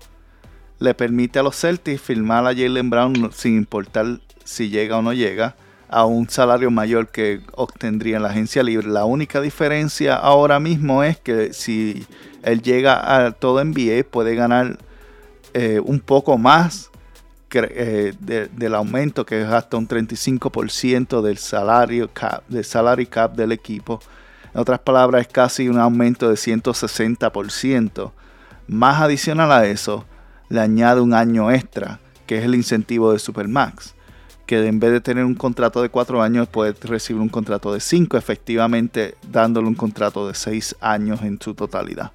[0.79, 5.13] le permite a los Celtics firmar a Jalen Brown sin importar si llega o no
[5.13, 5.55] llega
[5.89, 8.87] a un salario mayor que obtendría en la agencia libre.
[8.87, 12.05] La única diferencia ahora mismo es que si
[12.45, 14.77] él llega a todo NBA, puede ganar
[15.53, 16.91] eh, un poco más
[17.51, 23.51] eh, del aumento, que es hasta un 35% del salario cap, del salary cap del
[23.51, 23.99] equipo.
[24.53, 28.11] En otras palabras, es casi un aumento de 160%.
[28.67, 30.05] Más adicional a eso,
[30.47, 33.95] le añade un año extra, que es el incentivo de Supermax
[34.45, 37.79] que en vez de tener un contrato de cuatro años puede recibir un contrato de
[37.79, 42.11] cinco, efectivamente dándole un contrato de seis años en su totalidad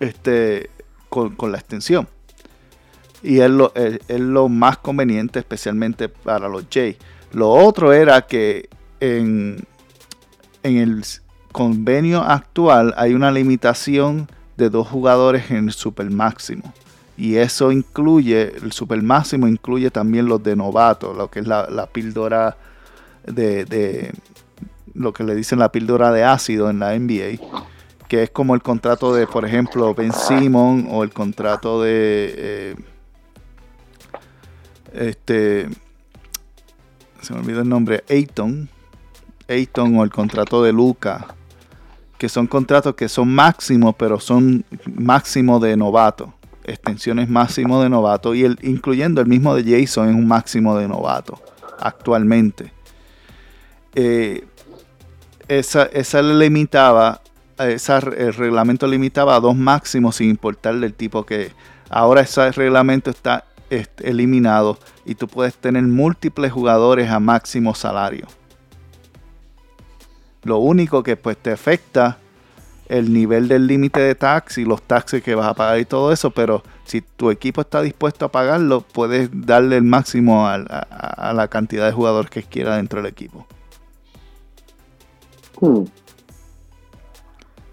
[0.00, 0.70] este,
[1.08, 2.08] con, la extensión.
[3.22, 6.96] Y es lo, es, lo, más conveniente, especialmente para los J.
[7.32, 9.62] Lo otro era que en,
[10.62, 11.04] en el
[11.52, 16.72] convenio actual hay una limitación de dos jugadores en el super máximo.
[17.18, 21.86] Y eso incluye, el super máximo incluye también los de novato, lo que es la,
[21.92, 22.56] píldora
[23.26, 24.12] de, de,
[24.94, 27.38] lo que le dicen la píldora de ácido en la NBA
[28.10, 32.74] que es como el contrato de, por ejemplo, Ben Simon o el contrato de eh,
[34.92, 35.68] este
[37.22, 38.68] se me olvidó el nombre, Ayton,
[39.48, 41.36] Ayton o el contrato de Luca,
[42.18, 46.34] que son contratos que son máximos, pero son máximo de novato,
[46.64, 50.88] extensiones máximo de novato y el, incluyendo el mismo de Jason es un máximo de
[50.88, 51.40] novato
[51.78, 52.72] actualmente.
[53.94, 54.48] Eh,
[55.46, 57.20] esa, esa le limitaba
[57.60, 61.52] el reglamento limitaba a dos máximos sin importar del tipo que
[61.88, 63.44] ahora ese reglamento está
[63.98, 68.26] eliminado y tú puedes tener múltiples jugadores a máximo salario.
[70.42, 72.18] Lo único que pues te afecta
[72.88, 76.12] el nivel del límite de tax y los taxes que vas a pagar y todo
[76.12, 80.58] eso, pero si tu equipo está dispuesto a pagarlo, puedes darle el máximo a,
[81.32, 83.46] la cantidad de jugadores que quiera dentro del equipo.
[85.60, 85.84] Hmm.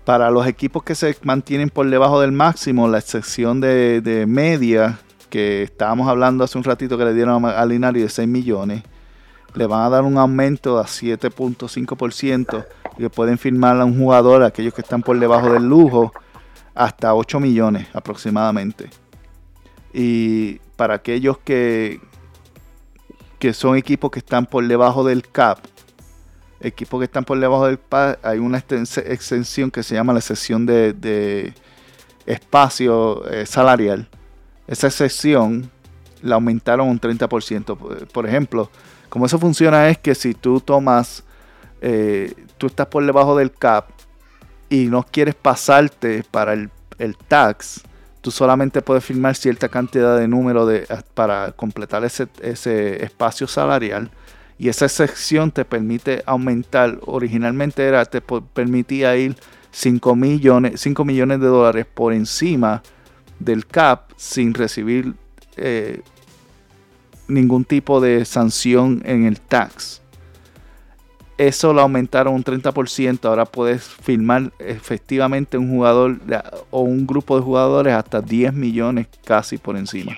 [0.07, 5.63] Para los equipos que se mantienen por debajo del máximo, la excepción de, media, que
[5.63, 8.83] estábamos hablando hace un ratito que le dieron a Linario de 6 millones,
[9.53, 14.43] le van a dar un aumento a 7.5% y que pueden firmar a un jugador,
[14.43, 16.13] aquellos que están por debajo del lujo,
[16.73, 18.89] hasta 8 millones aproximadamente.
[19.93, 21.99] Y para aquellos que,
[23.39, 25.59] que son equipos que están por debajo del cap,
[26.59, 30.65] equipos que están por debajo del PAD, hay una extensión que se llama la excepción
[30.65, 31.53] de,
[32.25, 34.07] espacio eh, salarial.
[34.67, 35.71] Esa excepción
[36.21, 38.07] la aumentaron un 30%.
[38.07, 38.69] Por ejemplo,
[39.09, 41.23] como eso funciona es que si tú tomas,
[41.81, 43.85] eh, tú estás por debajo del cap
[44.69, 46.69] y no quieres pasarte para el,
[47.29, 47.81] tax,
[48.19, 54.11] tú solamente puedes firmar cierta cantidad de número de, para completar ese, ese espacio salarial
[54.59, 59.35] y esa sección te permite aumentar, originalmente era, te permitía ir
[59.71, 62.81] 5 millones, 5 millones de dólares por encima
[63.39, 65.13] del CAP sin recibir
[65.57, 66.01] eh,
[67.27, 70.01] ningún tipo de sanción en el tax.
[71.37, 73.25] Eso lo aumentaron un 30%.
[73.25, 76.17] Ahora puedes firmar efectivamente un jugador
[76.71, 80.17] o un grupo de jugadores hasta 10 millones casi por encima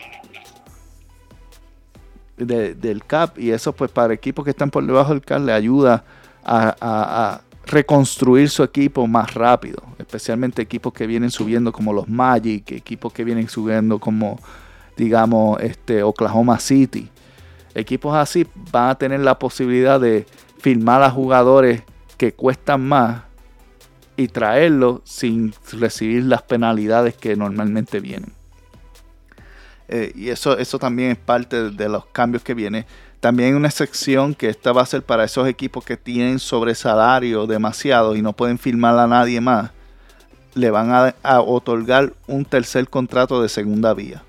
[2.45, 6.03] del CAP y eso pues para equipos que están por debajo del CAP le ayuda
[6.43, 13.13] a, reconstruir su equipo más rápido, especialmente equipos que vienen subiendo como los Magic, equipos
[13.13, 14.39] que vienen subiendo como
[14.97, 17.09] digamos este Oklahoma City.
[17.75, 20.25] Equipos así van a tener la posibilidad de
[20.57, 21.83] firmar a jugadores
[22.17, 23.21] que cuestan más
[24.17, 28.38] y traerlos sin recibir las penalidades que normalmente vienen.
[29.91, 32.85] Eh, y eso, eso también es parte de, los cambios que vienen.
[33.19, 38.15] También una sección que esta va a ser para esos equipos que tienen sobresalario demasiado
[38.15, 39.71] y no pueden firmar a nadie más.
[40.53, 44.23] Le van a, otorgar un tercer contrato de segunda vía.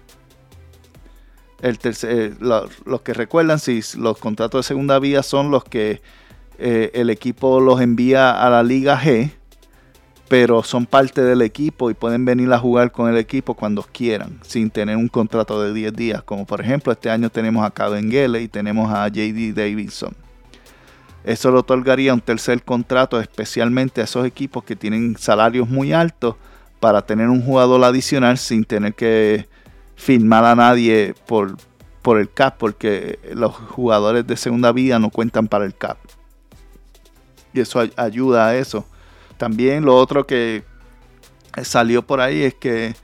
[1.60, 6.00] El tercer, los que recuerdan, si los contratos de segunda vía son los que
[6.58, 9.30] eh, el equipo los envía a la Liga G
[10.30, 14.38] pero son parte del equipo y pueden venir a jugar con el equipo cuando quieran,
[14.42, 16.22] sin tener un contrato de 10 días.
[16.22, 20.14] Como por ejemplo, este año tenemos a Gale y tenemos a JD Davidson.
[21.24, 26.36] Eso le otorgaría un tercer contrato especialmente a esos equipos que tienen salarios muy altos
[26.78, 29.48] para tener un jugador adicional sin tener que
[29.96, 31.56] firmar a nadie por,
[32.02, 35.98] por el CAP, porque los jugadores de segunda vida no cuentan para el CAP.
[37.52, 38.86] Y eso ayuda a eso.
[39.40, 40.64] También lo otro que
[41.64, 42.94] salió por ahí es que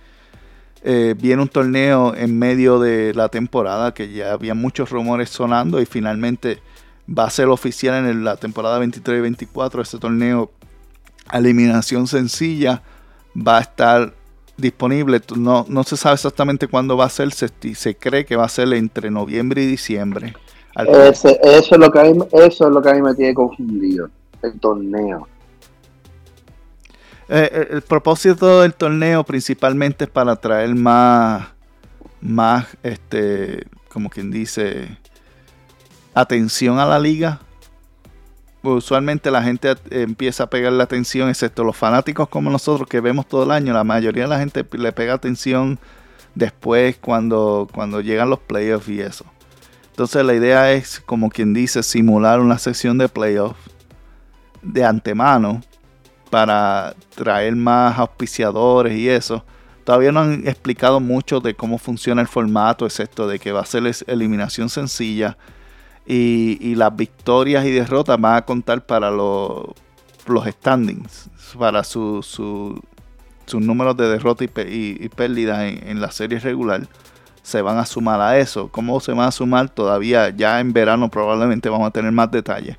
[0.82, 5.80] eh, viene un torneo en medio de la temporada que ya había muchos rumores sonando
[5.80, 6.58] y finalmente
[7.08, 9.80] va a ser oficial en la temporada 23 y 24.
[9.80, 10.50] Este torneo
[11.32, 12.82] eliminación sencilla
[13.34, 14.12] va a estar
[14.58, 15.22] disponible.
[15.38, 17.32] No, no se sabe exactamente cuándo va a ser.
[17.32, 20.34] Se, se cree que va a ser entre noviembre y diciembre.
[20.76, 24.10] eso, es lo que eso es lo que a mí me tiene confundido.
[24.42, 25.26] El torneo.
[27.28, 31.48] Eh, eh, el propósito del torneo principalmente es para traer más,
[32.20, 34.96] más, este, como quien dice,
[36.14, 37.40] atención a la liga.
[38.62, 43.26] usualmente la gente empieza a pegar la atención, excepto los fanáticos como nosotros que vemos
[43.26, 43.72] todo el año.
[43.72, 45.78] La mayoría de la gente le pega atención
[46.34, 49.24] después cuando, cuando llegan los playoffs y eso.
[49.90, 53.58] Entonces la idea es, como quien dice, simular una sección de playoffs
[54.62, 55.62] de antemano
[56.30, 59.44] para traer más auspiciadores y eso.
[59.84, 63.66] Todavía no han explicado mucho de cómo funciona el formato, excepto de que va a
[63.66, 65.36] ser eliminación sencilla
[66.06, 69.74] y, las victorias y derrotas van a contar para los
[70.48, 72.80] standings, para sus su,
[73.52, 74.50] números de derrota y,
[75.00, 76.86] y, pérdida en, en, la serie regular.
[77.42, 78.68] Se van a sumar a eso.
[78.68, 79.68] ¿Cómo se van a sumar?
[79.68, 82.76] Todavía ya en verano probablemente vamos a tener más detalles.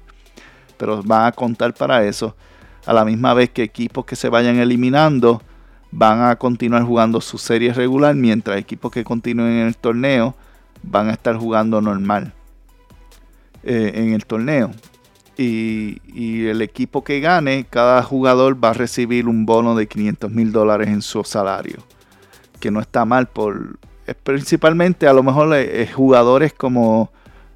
[0.78, 2.36] Pero van a contar para eso
[2.88, 5.42] a la misma vez que equipos que se vayan eliminando
[5.92, 10.36] van a continuar jugando su serie regular, mientras equipos que continúen en el torneo
[10.84, 12.34] van a estar jugando normal
[13.64, 14.72] eh, en el torneo.
[15.38, 16.00] Y,
[16.48, 20.88] el equipo que gane, cada jugador va a recibir un bono de 500 mil dólares
[20.88, 21.84] en su salario.
[22.60, 23.78] Que no está mal por...
[24.24, 27.12] Principalmente a lo mejor eh, eh, jugadores como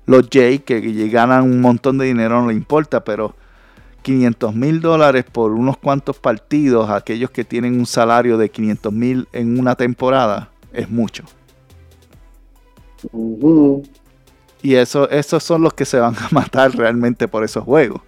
[0.06, 3.34] los Jay que ganan un montón de dinero no le importa, pero
[4.02, 9.28] 500 mil dólares por unos cuantos partidos, aquellos que tienen un salario de 500 mil
[9.32, 11.24] en una temporada, es mucho.
[14.62, 18.02] Y eso, esos son los que se van a matar realmente por esos juegos.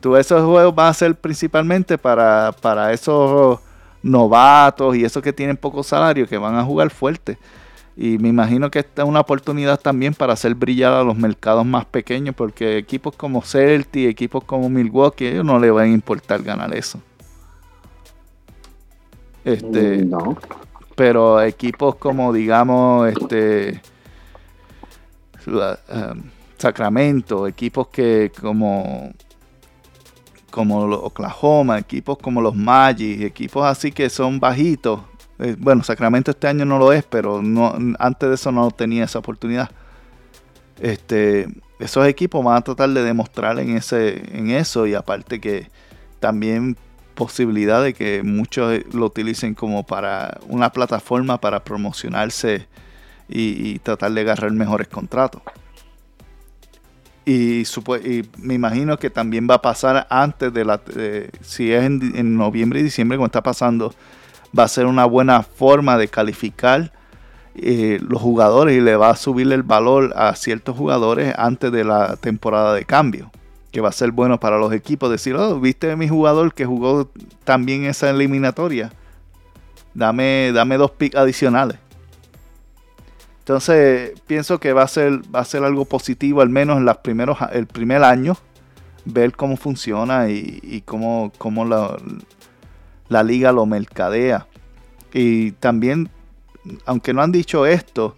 [0.00, 3.58] Tú, esos juegos van a ser principalmente para, para esos
[4.02, 7.38] novatos y esos que tienen poco salario que van a jugar fuerte.
[8.00, 11.66] Y me imagino que esta es una oportunidad también para hacer brillar a los mercados
[11.66, 16.40] más pequeños, porque equipos como Celtic, equipos como Milwaukee, ellos no les va a importar
[16.44, 17.00] ganar eso.
[19.44, 20.36] Este, No.
[20.94, 23.80] pero equipos como digamos este
[25.46, 25.78] la-
[26.12, 26.22] um,
[26.58, 29.12] Sacramento, equipos que como
[30.50, 35.00] como Oklahoma, equipos como los Magic, equipos así que son bajitos.
[35.38, 39.04] Eh, bueno, Sacramento este año no lo es, pero no antes de eso no tenía
[39.04, 39.70] esa oportunidad.
[40.80, 45.70] Este, esos equipos van a tratar de demostrar en ese en eso y aparte que
[46.20, 46.76] también
[47.14, 52.68] posibilidad de que muchos lo utilicen como para una plataforma para promocionarse
[53.28, 55.42] y, tratar de agarrar mejores contratos.
[57.26, 57.64] Y,
[58.38, 60.80] me imagino que también va a pasar antes de la...
[61.42, 63.92] si es en, en noviembre y diciembre como está pasando,
[64.56, 66.92] va a ser una buena forma de calificar
[67.54, 71.84] eh, los jugadores y le va a subir el valor a ciertos jugadores antes de
[71.84, 73.30] la temporada de cambio.
[73.72, 77.10] Que va a ser bueno para los equipos decir, oh, viste mi jugador que jugó
[77.44, 78.92] también esa eliminatoria.
[79.92, 81.78] Dame, dame dos picks adicionales.
[83.40, 86.98] Entonces, pienso que va a ser, va a ser algo positivo, al menos en los
[86.98, 88.36] primeros, el primer año,
[89.04, 91.96] ver cómo funciona y, y cómo, cómo la,
[93.08, 94.46] la liga lo mercadea.
[95.12, 96.10] Y también,
[96.86, 98.16] aunque no han dicho esto,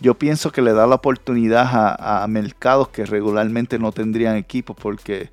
[0.00, 5.30] yo pienso que le da la oportunidad a, mercados que regularmente no tendrían equipos, porque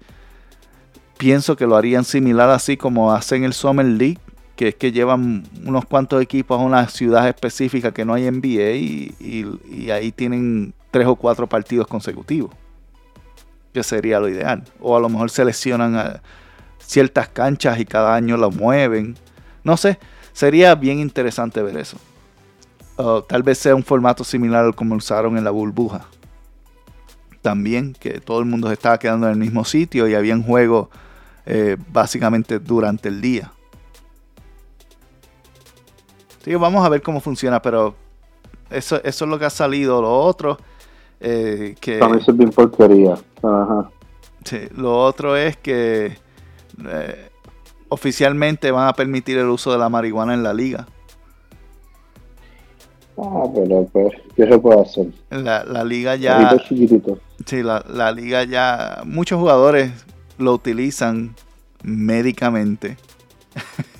[1.17, 4.19] pienso que lo harían similar así como hacen el Summer League,
[4.55, 8.71] que es que llevan unos cuantos equipos a una ciudad específica que no hay NBA
[8.71, 9.45] y, y-
[9.85, 12.51] y ahí tienen tres o cuatro partidos consecutivos,
[13.71, 14.63] que sería lo ideal.
[14.79, 16.21] O a lo mejor seleccionan a
[16.87, 19.15] ciertas canchas y cada año lo mueven.
[19.63, 19.99] No sé,
[20.33, 21.97] sería bien interesante ver eso.
[23.27, 26.05] Tal vez sea un formato similar al como usaron en la burbuja.
[27.43, 30.87] También, que todo el mundo se estaba quedando en el mismo sitio y habían juegos
[31.45, 33.51] eh, básicamente durante el día.
[36.43, 37.95] Sí, vamos a ver cómo funciona, pero
[38.69, 40.01] eso, eso es lo que ha salido.
[40.01, 40.57] Lo otro,
[41.19, 43.15] eh, que, Para mí eso es bien porquería.
[43.43, 43.91] Ajá.
[44.43, 46.17] sí, lo otro es que
[46.85, 47.29] eh,
[47.89, 50.87] oficialmente van a permitir el uso de la marihuana en la liga.
[53.17, 55.07] Ah, pero pues, ¿qué se puede hacer?
[55.31, 57.17] La, la liga ya, chiquitito.
[57.45, 59.91] sí, la, la liga ya, muchos jugadores
[60.37, 61.35] lo utilizan
[61.83, 62.97] médicamente.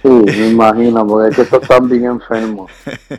[0.00, 2.70] Sí, me imagino, porque es que estos están bien enfermos.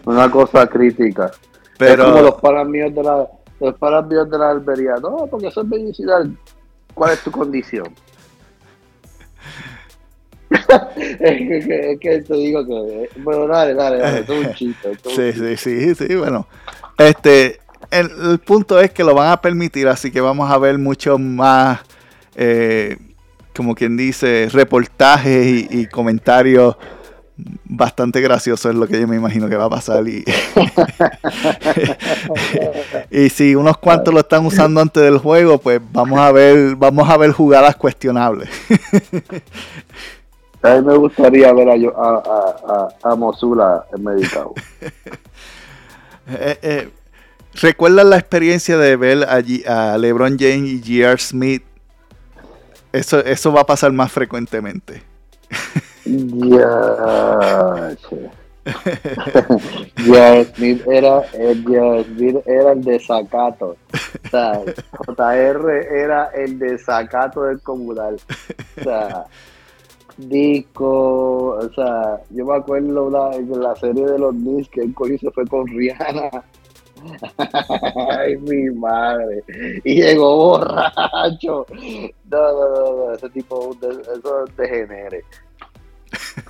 [0.05, 1.31] Una cosa crítica.
[1.77, 3.27] Pero Es como los panas míos de la,
[3.59, 4.95] los panas míos de la albería.
[4.95, 6.35] No, porque eso es medicinal.
[6.93, 7.85] ¿Cuál es tu condición?
[10.97, 13.09] Es, que, es que te digo que.
[13.21, 14.19] Bueno, dale, dale, dale.
[14.19, 14.89] Es un chiste.
[14.89, 16.47] un Sí, sí, sí, sí, bueno.
[16.97, 17.59] Este,
[17.91, 21.17] el, el punto es que lo van a permitir, así que vamos a ver mucho
[21.17, 21.81] más,
[22.35, 22.97] eh,
[23.55, 26.75] como quien dice, reportajes y, y comentarios
[27.65, 30.07] bastante graciosos, es lo que yo me imagino que va a pasar.
[30.07, 30.23] Y,
[33.11, 37.09] y si unos cuantos lo están usando antes del juego, pues vamos a ver, vamos
[37.09, 38.49] a ver jugadas cuestionables.
[40.65, 44.53] A mí me gustaría ver a, yo- a, a, a, a Mosula en medicado.
[46.27, 46.89] Eh, eh,
[47.61, 51.19] ¿Recuerdan la experiencia de ver a LeBron James y J.R.
[51.19, 51.63] Smith?
[52.91, 55.03] Eso, eso va a pasar más frecuentemente.
[56.03, 57.95] Ya,
[60.55, 63.77] Smith era Smith era el desacato.
[64.25, 64.61] O sea,
[65.05, 68.19] JR era el desacato del comunal.
[68.79, 69.25] O sea,
[70.17, 75.31] disco, o sea, yo me acuerdo la, la serie de los Knicks que el cogió
[75.31, 76.29] fue con Rihanna.
[78.17, 79.43] Ay, mi madre.
[79.83, 81.65] Y llegó borracho.
[82.29, 85.23] No, no, no, no, ese tipo, eso degenere.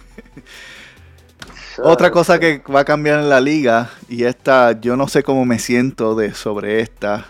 [1.84, 5.44] Otra cosa que va a cambiar en la liga, y esta, yo no sé cómo
[5.46, 7.26] me siento de sobre esta,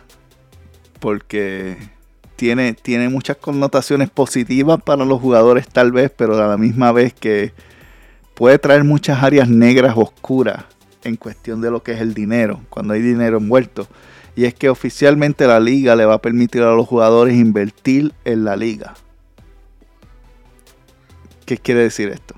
[1.00, 1.78] porque
[2.36, 7.14] tiene, tiene muchas connotaciones positivas para los jugadores tal vez, pero a la misma vez
[7.14, 7.54] que
[8.34, 10.66] puede traer muchas áreas negras oscuras
[11.04, 13.88] en cuestión de lo que es el dinero, cuando hay dinero envuelto.
[14.36, 18.44] Y es que oficialmente la liga le va a permitir a los jugadores invertir en
[18.44, 18.96] la liga.
[21.46, 22.36] ¿Qué quiere decir esto?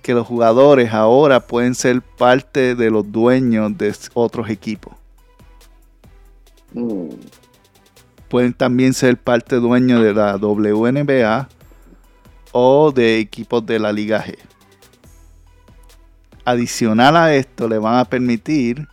[0.00, 4.94] Que los jugadores ahora pueden ser parte de los dueños de otros equipos.
[6.72, 7.10] Mm.
[8.32, 11.50] Pueden también ser parte dueños de la WNBA
[12.52, 14.38] o de equipos de la Liga G.
[16.46, 18.88] Adicional a esto, le van a permitir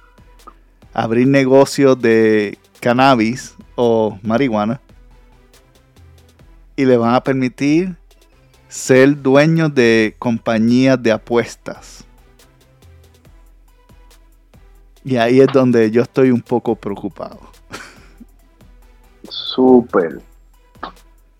[0.94, 4.82] abrir negocios de cannabis o marihuana
[6.76, 7.96] y le van a permitir
[8.68, 12.04] ser dueños de compañías de apuestas.
[15.06, 17.59] Y ahí es donde yo estoy un poco preocupado.
[19.30, 20.22] Súper.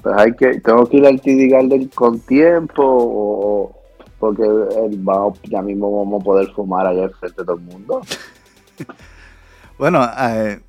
[0.02, 3.76] Pues hay que, tengo que ir al TD Garden con tiempo o
[4.20, 5.02] porque el,
[5.44, 8.02] ya mismo vamos a poder fumar allá frente de todo el mundo.
[9.78, 10.60] bueno, eh,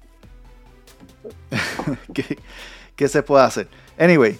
[2.97, 3.69] ¿qué, se puede hacer?
[3.99, 4.39] Anyway,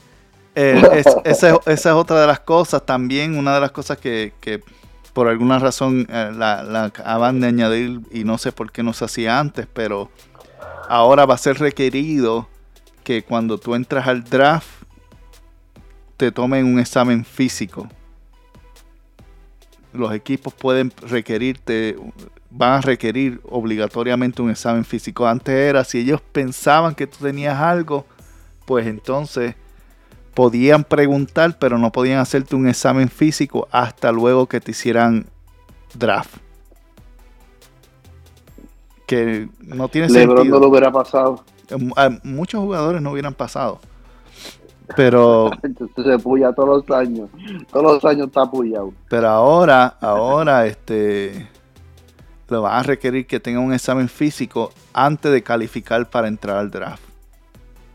[0.55, 2.87] eh, esa, es otra de las cosas.
[2.87, 4.33] También una de las cosas que,
[5.13, 8.93] por alguna razón eh, la, la, acaban de añadir y no sé por qué no
[8.93, 10.09] se hacía antes, pero
[10.89, 12.47] ahora va a ser requerido
[13.05, 14.69] que cuando tú entras al draft
[16.17, 17.89] te tomen un examen físico
[19.93, 21.97] los equipos pueden requerirte,
[22.51, 25.27] van a requerir obligatoriamente un examen físico.
[25.27, 28.07] Antes era, si ellos pensaban que tú tenías algo,
[28.67, 29.55] pues entonces
[30.35, 35.27] podían preguntar, pero no podían hacerte un examen físico hasta luego que te hicieran
[35.95, 36.37] draft.
[39.07, 41.45] Que no tiene Lebron no lo hubiera pasado.
[42.23, 43.81] Muchos jugadores no hubieran pasado.
[44.97, 45.51] Pero.
[45.97, 47.29] Se puya todos los años.
[47.71, 48.93] Todos los años está puyado.
[49.09, 51.49] Pero ahora, ahora, este.
[52.49, 56.71] Le van a requerir que tenga un examen físico antes de calificar para entrar al
[56.71, 57.03] draft.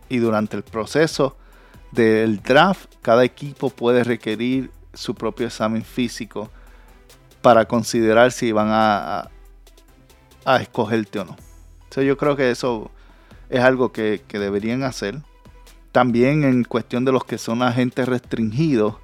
[0.07, 1.35] Y durante el proceso
[1.91, 6.49] del draft, cada equipo puede requerir su propio examen físico
[7.41, 9.29] para considerar si van a,
[10.45, 11.35] a, escogerte o no.
[11.83, 12.89] Entonces yo creo que eso
[13.49, 15.21] es algo que, que deberían hacer
[15.95, 18.95] también en cuestión de los que son agentes restringidos,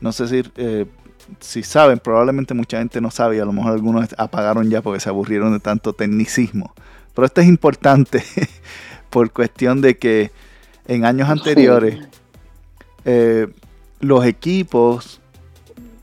[0.00, 0.84] no sé si, eh,
[1.38, 4.98] si saben, probablemente mucha gente no sabe y a lo mejor algunos apagaron ya porque
[4.98, 6.74] se aburrieron de tanto tecnicismo.
[7.14, 8.24] Pero esto es importante
[9.10, 10.32] por cuestión de que
[10.88, 12.04] en años anteriores
[13.04, 13.46] eh,
[14.00, 15.20] los equipos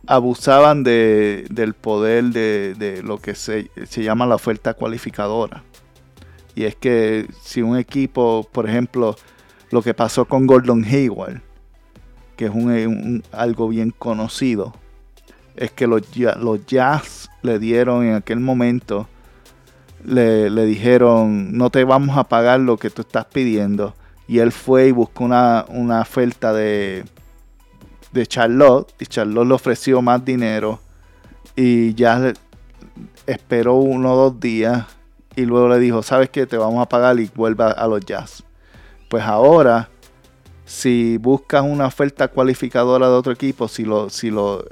[0.07, 5.61] abusaban de, del poder de, de lo que se, se, llama la oferta cualificadora.
[6.55, 9.15] Y es que si un equipo, por ejemplo,
[9.71, 11.41] lo que pasó con Gordon Hayward,
[12.35, 14.73] que es un, algo bien conocido,
[15.55, 16.01] es que los,
[16.39, 19.07] los Jazz le dieron en aquel momento,
[20.03, 23.95] le, dijeron, no te vamos a pagar lo que tú estás pidiendo.
[24.27, 25.65] Y él fue y buscó una,
[26.01, 27.03] oferta de,
[28.11, 30.79] de Charlotte, y Charlotte le ofreció más dinero.
[31.55, 32.33] Y ya
[33.25, 34.85] esperó uno o dos días
[35.35, 36.45] y luego le dijo, ¿sabes qué?
[36.45, 38.43] Te vamos a pagar y vuelve a los Jazz.
[39.09, 39.89] Pues ahora,
[40.65, 44.65] si buscas una oferta cualificadora de otro equipo, si, lo, si lo,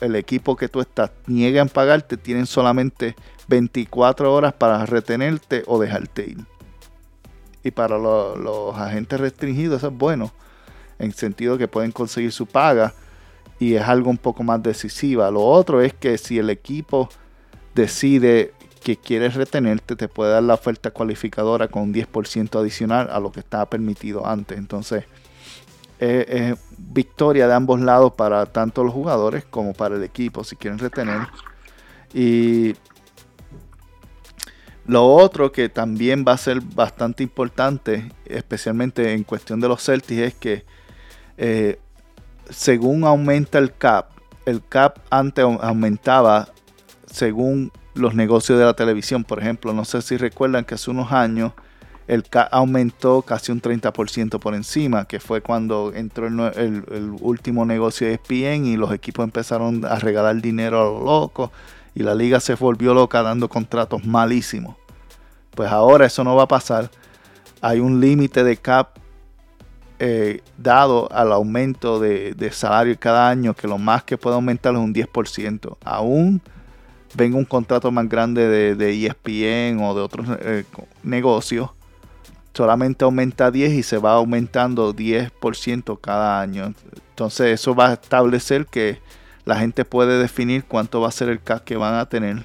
[0.00, 3.16] el equipo que tú estás niega en pagarte, tienen solamente
[3.48, 6.46] 24 horas para retenerte o dejarte ir.
[7.62, 10.32] Y para los agentes restringidos eso es bueno,
[10.98, 12.94] en sentido que pueden conseguir su paga
[13.58, 15.30] y es algo un poco más decisiva.
[15.30, 17.08] Lo otro es que si el equipo
[17.74, 23.20] decide que quieres retenerte, te puede dar la oferta cualificadora con un 10% adicional a
[23.20, 24.58] lo que estaba permitido antes.
[24.58, 25.04] Entonces,
[25.98, 30.78] es, victoria de ambos lados para tanto los jugadores como para el equipo si quieren
[30.78, 31.28] retener.
[32.14, 32.74] Y
[34.86, 40.20] lo otro que también va a ser bastante importante, especialmente en cuestión de los Celtics,
[40.20, 40.64] es que
[41.36, 41.78] eh,
[42.48, 44.10] según aumenta el cap,
[44.46, 46.48] el cap antes aumentaba
[47.06, 47.70] según
[48.00, 49.24] los negocios de la televisión.
[49.24, 51.52] Por ejemplo, no sé si recuerdan que hace unos años
[52.10, 58.14] el aumentó casi un 30% por encima, que fue cuando entró el, último negocio de
[58.14, 61.50] ESPN y los equipos empezaron a regalar dinero a los locos
[61.94, 64.74] y la liga se volvió loca dando contratos malísimos.
[65.54, 66.90] Pues ahora eso no va a pasar.
[67.60, 68.96] Hay un límite de cap
[70.00, 74.72] eh, dado al aumento de, de, salario cada año, que lo más que puede aumentar
[74.72, 75.76] es un 10%.
[75.84, 76.42] Aún
[77.14, 80.64] venga un contrato más grande de, ESPN o de otros eh,
[81.02, 81.70] negocios,
[82.54, 86.74] solamente aumenta 10 y se va aumentando 10% cada año.
[87.10, 89.00] Entonces eso va a establecer que
[89.44, 92.44] la gente puede definir cuánto va a ser el cap que van a tener.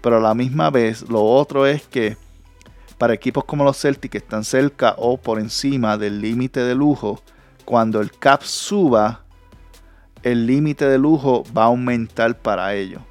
[0.00, 2.16] Pero a la misma vez, lo otro es que
[2.98, 7.20] para equipos como los Celtics que están cerca o por encima del límite de lujo,
[7.64, 9.22] cuando el cap suba,
[10.22, 13.02] el límite de lujo va a aumentar para ellos.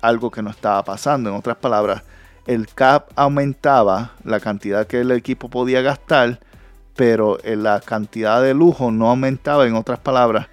[0.00, 1.30] Algo que no estaba pasando.
[1.30, 2.02] En otras palabras,
[2.46, 6.40] el cap aumentaba la cantidad que el equipo podía gastar,
[6.96, 9.66] pero la cantidad de lujo no aumentaba.
[9.66, 10.48] En otras palabras,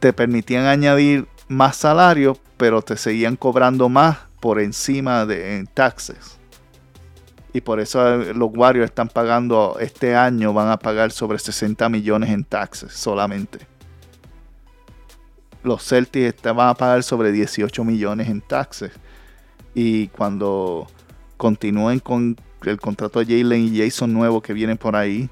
[0.00, 6.38] te permitían añadir más salario, pero te seguían cobrando más por encima de en taxes.
[7.52, 11.88] Y por eso eh, los Warriors están pagando este año, van a pagar sobre 60
[11.88, 13.71] millones en taxes solamente.
[15.62, 18.92] Los Celtics van a pagar sobre 18 millones en taxes.
[19.74, 20.86] Y cuando
[21.36, 25.30] continúen con el contrato de Jalen y Jason nuevo que vienen por ahí,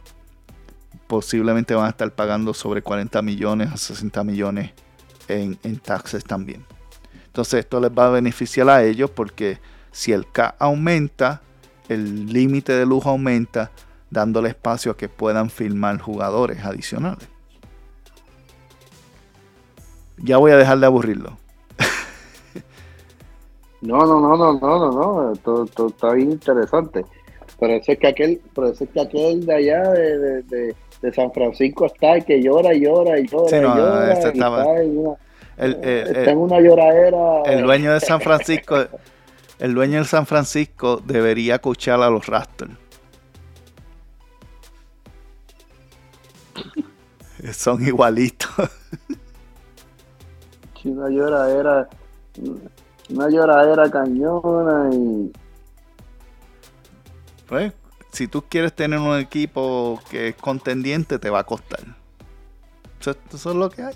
[1.06, 4.70] posiblemente van a estar pagando sobre 40 millones a 60 millones
[5.28, 6.64] en, taxes también.
[7.26, 9.58] Entonces esto les va a beneficiar a ellos porque
[9.92, 11.42] si el K aumenta,
[11.88, 13.70] el límite de lujo aumenta,
[14.10, 17.28] dándole espacio a que puedan firmar jugadores adicionales.
[20.22, 21.38] Ya voy a dejar de aburrirlo.
[23.80, 25.36] no, no, no, no, no, no, no.
[25.36, 27.04] Todo, está bien interesante.
[27.58, 31.32] Pero eso es que aquel, pero eso es que aquel de allá de de San
[31.32, 34.12] Francisco está que llora y llora y llora y llora.
[34.12, 34.28] está,
[34.82, 35.16] en una,
[35.56, 37.42] el, está en una lloradera.
[37.46, 38.76] El dueño de San Francisco,
[39.58, 42.72] el dueño de San Francisco debería escuchar a los Raptors.
[47.52, 48.50] Son igualitos.
[50.88, 51.88] Una lloradera,
[53.10, 55.32] una lloradera cañona y.
[57.46, 57.72] Pues,
[58.12, 61.80] si tú quieres tener un equipo que es contendiente, te va a costar.
[63.00, 63.94] Eso, es lo que hay.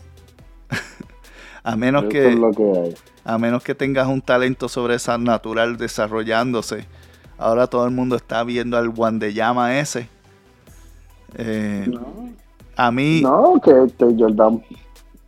[1.63, 2.95] a menos que,
[3.25, 6.87] a menos que tengas un talento sobre esa natural desarrollándose.
[7.39, 8.93] Ahora todo el mundo está viendo al
[9.33, 10.09] Llama ese.
[11.37, 12.33] Eh, no.
[12.77, 13.21] A mí.
[13.23, 14.63] No, que, Jordan.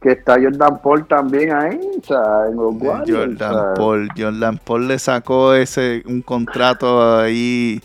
[0.07, 5.01] Que está Jordan Paul también ahí, o sea, en los Jordan Paul, Jordan Paul le
[5.01, 7.81] sacó ese un contrato ahí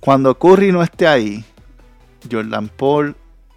[0.00, 1.44] cuando Curry no esté ahí,
[2.30, 3.16] Jordan Paul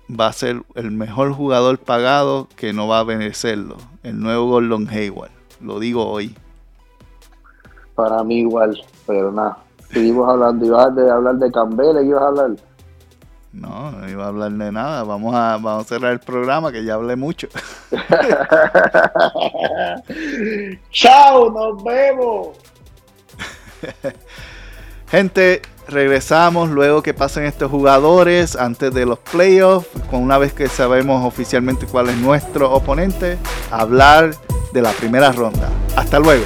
[0.09, 3.77] va a ser el mejor jugador pagado que no va a merecerlo.
[4.03, 5.31] El nuevo Gordon Hayward.
[5.61, 6.35] Lo digo hoy.
[7.95, 8.77] Para mí igual,
[9.07, 9.57] pero nada.
[9.89, 10.65] Seguimos hablando.
[10.65, 12.51] Ibas a hablar de Campbell, ibas a hablar.
[13.53, 15.03] No, no iba a hablar de nada.
[15.03, 17.47] Vamos a, vamos a cerrar el programa que ya hablé mucho.
[20.91, 21.51] ¡Chao!
[21.51, 22.57] ¡Nos vemos!
[25.07, 30.67] Gente, regresamos luego que pasen estos jugadores antes de los playoffs, con una vez que
[30.67, 33.37] sabemos oficialmente cuál es nuestro oponente,
[33.69, 34.31] hablar
[34.73, 35.69] de la primera ronda.
[35.95, 36.45] Hasta luego.